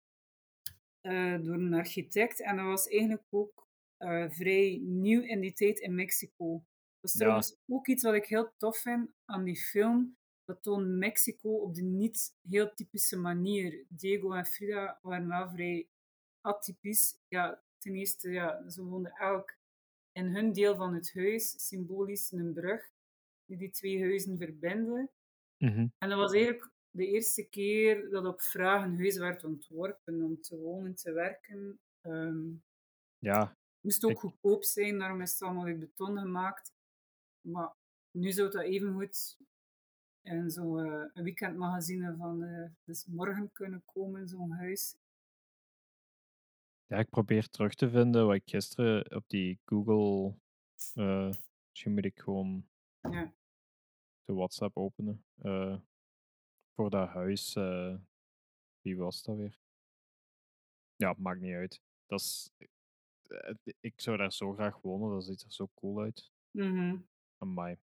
[1.01, 2.41] eh, door een architect.
[2.43, 3.67] En dat was eigenlijk ook
[3.97, 6.53] eh, vrij nieuw in die tijd in Mexico.
[7.01, 7.19] Dat is Ja.
[7.19, 10.17] trouwens ook iets wat ik heel tof vind aan die film.
[10.45, 13.85] dat toont Mexico op de niet heel typische manier.
[13.89, 15.89] Diego en Frida waren wel vrij
[16.41, 17.19] atypisch.
[17.29, 19.57] Ja, ten eerste, ja, ze woonden elk
[20.19, 22.91] in hun deel van het huis, symbolisch een brug,
[23.47, 25.11] die die twee huizen verbinden.
[25.59, 25.87] Mhm.
[25.99, 30.41] En dat was eigenlijk de eerste keer dat op vraag een huis werd ontworpen om
[30.41, 31.79] te wonen, te werken.
[32.01, 32.47] Ehm,
[33.19, 36.73] Ja, het moest ook Ik- goedkoop zijn, daarom is het allemaal uit beton gemaakt.
[37.41, 37.73] Maar
[38.11, 39.37] nu zou dat evengoed
[40.23, 40.79] in zo'n
[41.15, 44.97] een weekendmagazine van eh, dus morgen kunnen komen, zo'n huis.
[46.89, 50.39] Ja, ik probeer terug te vinden wat ik gisteren op die Google.
[50.95, 51.31] eh
[51.71, 52.69] misschien moet ik gewoon
[53.11, 53.33] Ja.
[54.25, 55.25] de WhatsApp openen.
[55.43, 55.79] eh,
[56.75, 57.55] voor dat huis.
[57.55, 57.95] eh,
[58.81, 59.59] wie was dat weer?
[60.97, 61.81] Ja, maakt niet uit.
[62.07, 62.51] Dat is,
[63.81, 66.33] ik zou daar zo graag wonen, dat ziet er zo cool uit.
[66.51, 67.01] Mhm.
[67.39, 67.79] Amai.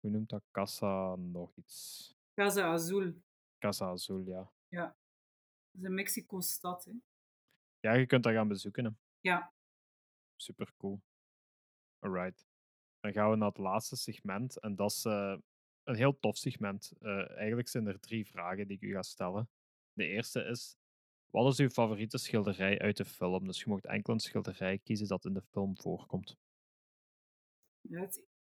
[0.00, 0.42] Hoe noemt dat?
[0.50, 2.14] Casa nog iets.
[2.34, 3.14] Casa Azul.
[3.58, 4.52] Casa Azul, ja.
[4.68, 4.96] Ja.
[5.74, 6.92] Dat is een Mexico-stad, hè.
[7.80, 8.84] Ja, je kunt dat gaan bezoeken.
[8.84, 8.90] Hè.
[9.20, 9.52] Ja.
[10.36, 11.02] Super cool.
[11.98, 12.46] Alright.
[13.00, 14.60] Dan gaan we naar het laatste segment.
[14.60, 15.36] En dat is eh,
[15.82, 16.92] een heel tof segment.
[17.00, 19.50] Eh, eigenlijk zijn er drie vragen die ik u ga stellen.
[19.92, 20.76] De eerste is:
[21.30, 23.46] wat is uw favoriete schilderij uit de film?
[23.46, 26.36] Dus je mocht enkel een schilderij kiezen dat in de film voorkomt.
[27.80, 28.08] Ja,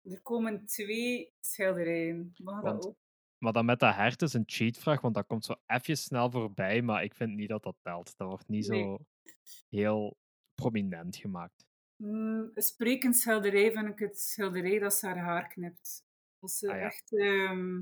[0.02, 2.32] er komen twee schilderijen.
[2.36, 3.05] Mag dat ook?
[3.46, 6.82] Maar dan met dat hert is een cheatvraag, want dat komt zo even snel voorbij,
[6.82, 8.14] maar ik vind niet dat dat telt.
[8.16, 8.82] Dat wordt niet Nee.
[8.82, 8.98] zo
[9.68, 10.16] heel
[10.54, 11.66] prominent gemaakt.
[11.96, 16.04] Mm, een schilderij vind ik het schilderij dat ze haar haar knipt.
[16.38, 16.84] Als ze Ah, ja.
[16.84, 17.80] echt ehm,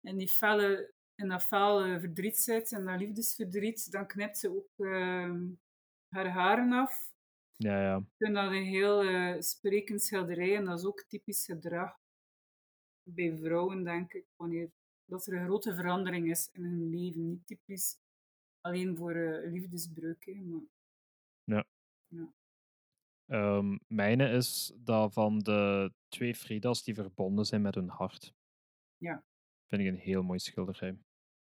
[0.00, 5.42] in, die felle, in dat verdriet zit, en dat liefdesverdriet, dan knipt ze ook ehm,
[6.08, 7.12] haar haren af.
[7.56, 7.96] Ja, ja.
[7.96, 12.02] Ik vind dat een heel eh, sprekend schilderij en dat is ook typisch gedrag
[13.04, 14.70] bij vrouwen, denk ik, wanneer
[15.04, 17.28] dat er een grote verandering is in hun leven.
[17.28, 17.98] Niet typisch
[18.60, 20.62] alleen voor eh liefdesbreuk, hè, maar
[23.26, 28.34] Ehm, mijne is dat van de twee Frida's die verbonden zijn met hun hart.
[28.96, 29.24] Ja.
[29.66, 30.98] Vind ik een heel mooi schilderij.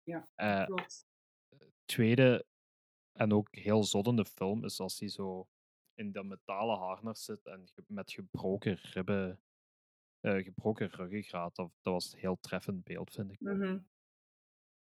[0.03, 1.07] ja, Eh, klopt.
[1.84, 2.46] tweede,
[3.12, 5.48] en ook heel zot in de film, is als hij zo
[5.94, 9.40] in dat metalen harnas zit en met gebroken ribben,
[10.21, 11.57] eh, gebroken ruggengraat.
[11.57, 13.41] Dat, dat was een heel treffend beeld, vind ik.
[13.41, 13.79] Mhm.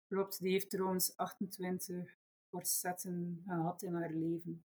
[0.07, 2.17] Klopt, die heeft trouwens 28
[2.49, 4.63] corsetten gehad in haar leven.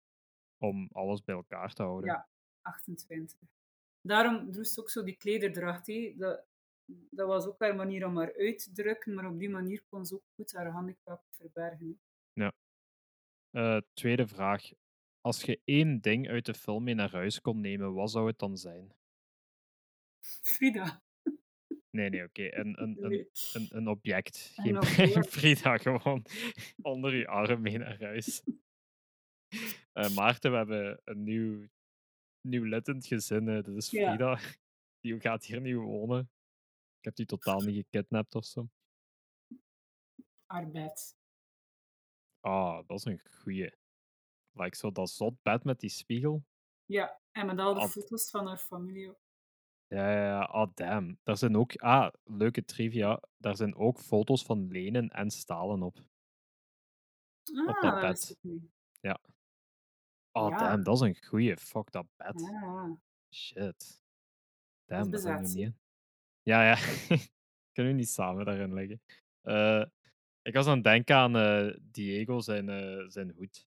[0.57, 2.09] Om alles bij elkaar te houden.
[2.09, 2.29] Ja,
[2.61, 3.39] 28.
[4.01, 6.17] Daarom droeg ze ook zo die klederdracht.
[6.17, 6.45] Dat,
[6.85, 10.05] dat was ook haar manier om haar uit te drukken, maar op die manier kon
[10.05, 11.99] ze ook goed haar handicap verbergen.
[12.33, 12.49] hè.
[13.49, 14.69] Eh, tweede vraag.
[15.21, 18.39] Als je één ding uit de film mee naar huis kon nemen, wat zou het
[18.39, 18.93] dan zijn?
[20.21, 21.01] Frida.
[21.89, 22.55] Nee, nee, oké.
[22.57, 24.53] Een, een, een, een, een object.
[24.55, 25.27] Een Geen object.
[25.37, 26.25] Frida, gewoon
[26.81, 28.43] onder je arm mee naar huis.
[29.93, 31.67] Eh, Maarten, we hebben een nieuw,
[32.41, 33.45] nieuw lid in het gezin.
[33.45, 34.07] Dat is Ja.
[34.09, 34.39] Frida.
[34.99, 36.31] Die gaat hier nu wonen.
[36.97, 38.69] Ik heb die totaal niet gekidnapt of zo.
[40.45, 41.17] Haar bed.
[42.39, 43.77] Ah, dat is een goeie.
[44.51, 46.45] Like zo dat zot bed met die spiegel.
[46.85, 49.09] Ja, en met al de Ad- foto's van haar familie.
[49.09, 49.19] ook.
[49.89, 50.41] Ja, ja, ja.
[50.41, 51.19] Ah, damn.
[51.23, 51.75] Daar zijn ook...
[51.75, 53.21] Ah, leuke trivia.
[53.37, 55.97] Daar zijn ook foto's van Lenen en Stalen op.
[57.55, 58.37] Ah, dat dat bed.
[58.41, 58.63] niet.
[60.31, 60.57] Oh, Ja.
[60.57, 60.83] damn.
[60.83, 61.57] Dat is een goeie.
[61.57, 62.41] Fuck dat bed.
[62.41, 62.91] Ah,
[63.33, 64.01] Shit.
[64.85, 65.77] Damn, dat ik bezet, niet in.
[66.41, 66.75] Ja, ja.
[67.73, 69.01] Kunnen we niet samen daarin leggen.
[69.41, 69.85] Eh,
[70.41, 73.67] ik was aan het denken aan eh, Diego, zijn, eh, zijn hoed.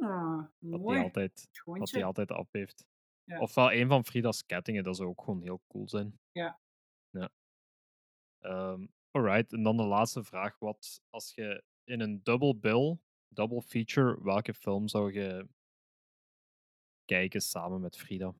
[0.00, 0.96] ah, Dat mooi.
[0.96, 1.96] hij altijd, dat Schoontje.
[1.96, 2.86] hij altijd op heeft.
[3.26, 3.40] Ja.
[3.40, 6.18] Ofwel een van Frida's kettingen, dat zou ook gewoon heel cool zijn.
[6.32, 6.60] Ja.
[7.10, 7.30] Ja.
[8.40, 10.58] Ehm, alright, en dan de laatste vraag.
[10.58, 12.98] Wat als je in een double bill,
[13.28, 15.48] double feature, welke film zou je
[17.04, 18.34] kijken samen met Frida?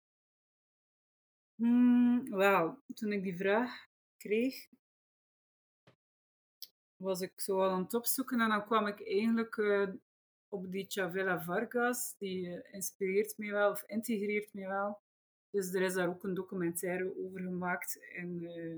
[1.54, 4.68] Hmm, Wauw, toen ik die vraag kreeg,
[6.96, 9.88] was ik zo al aan het opzoeken en dan kwam ik eigenlijk eh,
[10.48, 12.14] op die Chavela Vargas.
[12.18, 15.00] Die eh, inspireert me wel, of integreert me wel.
[15.50, 18.76] Dus er is daar ook een documentaire over gemaakt in eh,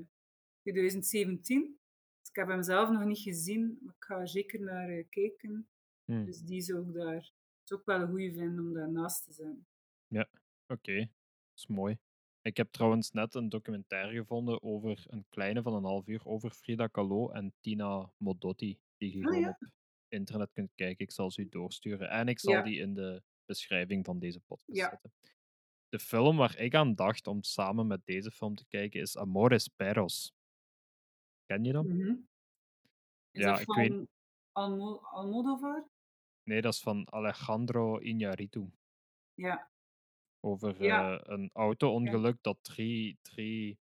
[0.60, 1.78] 2017.
[2.20, 5.04] Dus ik heb hem zelf nog niet gezien, maar ik ga er zeker naar eh,
[5.08, 5.68] kijken.
[6.04, 6.24] Hmm.
[6.24, 7.32] Dus die zou ik daar
[7.64, 9.66] is ook wel een goede vinden om daarnaast te zijn.
[10.70, 11.08] Oké, dat
[11.54, 11.98] is mooi.
[12.42, 16.50] Ik heb trouwens net een documentaire gevonden over een kleine van een half uur over
[16.50, 19.48] Frida Kahlo en Tina Modotti, die Ah, gewoon ja.
[19.48, 19.68] op
[20.09, 21.04] internet kunt kijken.
[21.04, 22.62] Ik zal ze u doorsturen en ik zal Ja.
[22.62, 24.88] die in de beschrijving van deze podcast Ja.
[24.90, 25.12] zetten.
[25.88, 29.68] de film waar ik aan dacht om samen met deze film te kijken is Amores
[29.68, 30.32] Perros.
[31.46, 31.84] Ken je dat?
[31.84, 32.11] Mhm.
[33.30, 34.09] Is Ja, dat ik van weet-
[34.52, 35.88] Almo Almodovar?
[36.42, 38.70] Nee, dat is van Alejandro Iñárritu.
[39.34, 39.70] Ja.
[40.40, 41.18] Over Ja.
[41.18, 43.78] eh, een auto-ongeluk dat drie, drie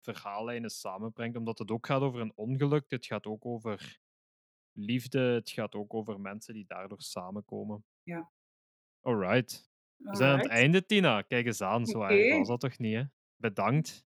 [0.00, 1.36] verhaallijnen samenbrengt.
[1.36, 2.84] Omdat het ook gaat over een ongeluk.
[2.90, 4.00] Het gaat ook over
[4.74, 5.18] liefde.
[5.20, 7.84] Het gaat ook over mensen die daardoor samenkomen.
[8.02, 8.32] Ja.
[9.00, 9.70] Alright.
[9.96, 11.22] We zijn aan het einde, Tina.
[11.22, 11.86] Kijk eens aan.
[11.86, 12.38] Zo erg Oké.
[12.38, 13.04] was dat toch niet, hè?
[13.36, 14.04] Bedankt.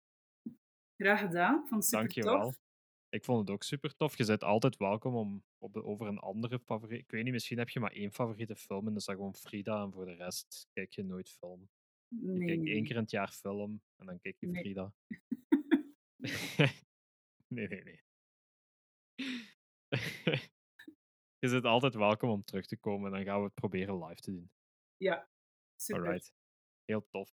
[0.96, 1.58] Graag gedaan.
[1.58, 2.40] Vond het super Dankjewel.
[2.40, 2.60] tof.
[3.08, 4.16] Ik vond het ook super tof.
[4.18, 7.00] Je bent altijd welkom om op, over een andere favoriet.
[7.00, 9.34] Ik weet niet, misschien heb je maar één favoriete film en dat is dat gewoon
[9.34, 9.82] Frida.
[9.82, 11.68] En voor de rest kijk je nooit film.
[12.08, 14.62] Je Nee, kijkt nee, één keer in het jaar film en dan kijk je Nee.
[14.62, 14.92] Frida.
[17.54, 18.00] nee, nee, nee.
[21.42, 24.20] je bent altijd welkom om terug te komen en dan gaan we het proberen live
[24.20, 24.50] te doen.
[24.96, 25.28] Ja,
[25.76, 26.04] super.
[26.04, 26.34] Alright.
[26.84, 27.34] Heel tof.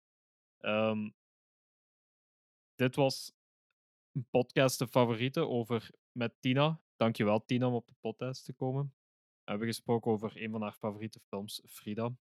[0.59, 1.11] Ehm,
[2.75, 3.33] dit was
[4.13, 6.81] een podcast de favoriete over met Tina.
[6.97, 8.95] Dankjewel Tina om op de podcast te komen.
[9.45, 12.17] We hebben gesproken over een van haar favoriete films, Frida.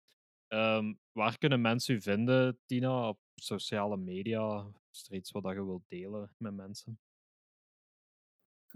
[0.47, 3.07] Ehm, waar kunnen mensen u vinden, Tina?
[3.07, 4.71] Op sociale media?
[4.91, 6.99] Is er iets wat je wilt delen met mensen?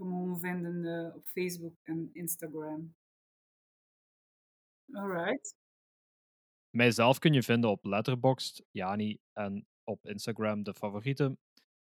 [0.04, 2.94] Me vinden op Facebook en Instagram.
[4.92, 5.54] Alright.
[6.70, 11.38] Mijzelf kun je vinden op Letterboxd, Jani, en op Instagram de favoriete.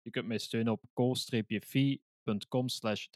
[0.02, 3.06] Je kunt mij steunen op co-fi.com slash.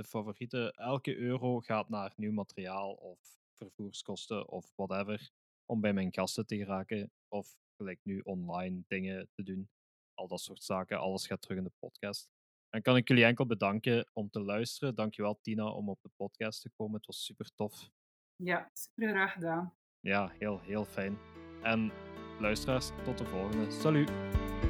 [0.75, 5.31] Elke euro gaat naar nieuw materiaal of vervoerskosten of whatever
[5.67, 9.69] om bij mijn gasten te geraken of gelijk nu online dingen te doen.
[10.15, 12.29] Al dat soort zaken, alles gaat terug in de podcast.
[12.71, 14.95] Dan kan ik jullie enkel bedanken om te luisteren.
[14.95, 16.97] Dankjewel Tina om op de podcast te komen.
[16.97, 17.91] Het was super tof.
[18.37, 19.75] Ja, super graag gedaan.
[20.01, 21.19] Ja, heel, heel fijn.
[21.63, 21.93] En
[22.39, 23.71] luisteraars, tot de volgende.
[23.71, 24.70] Salut!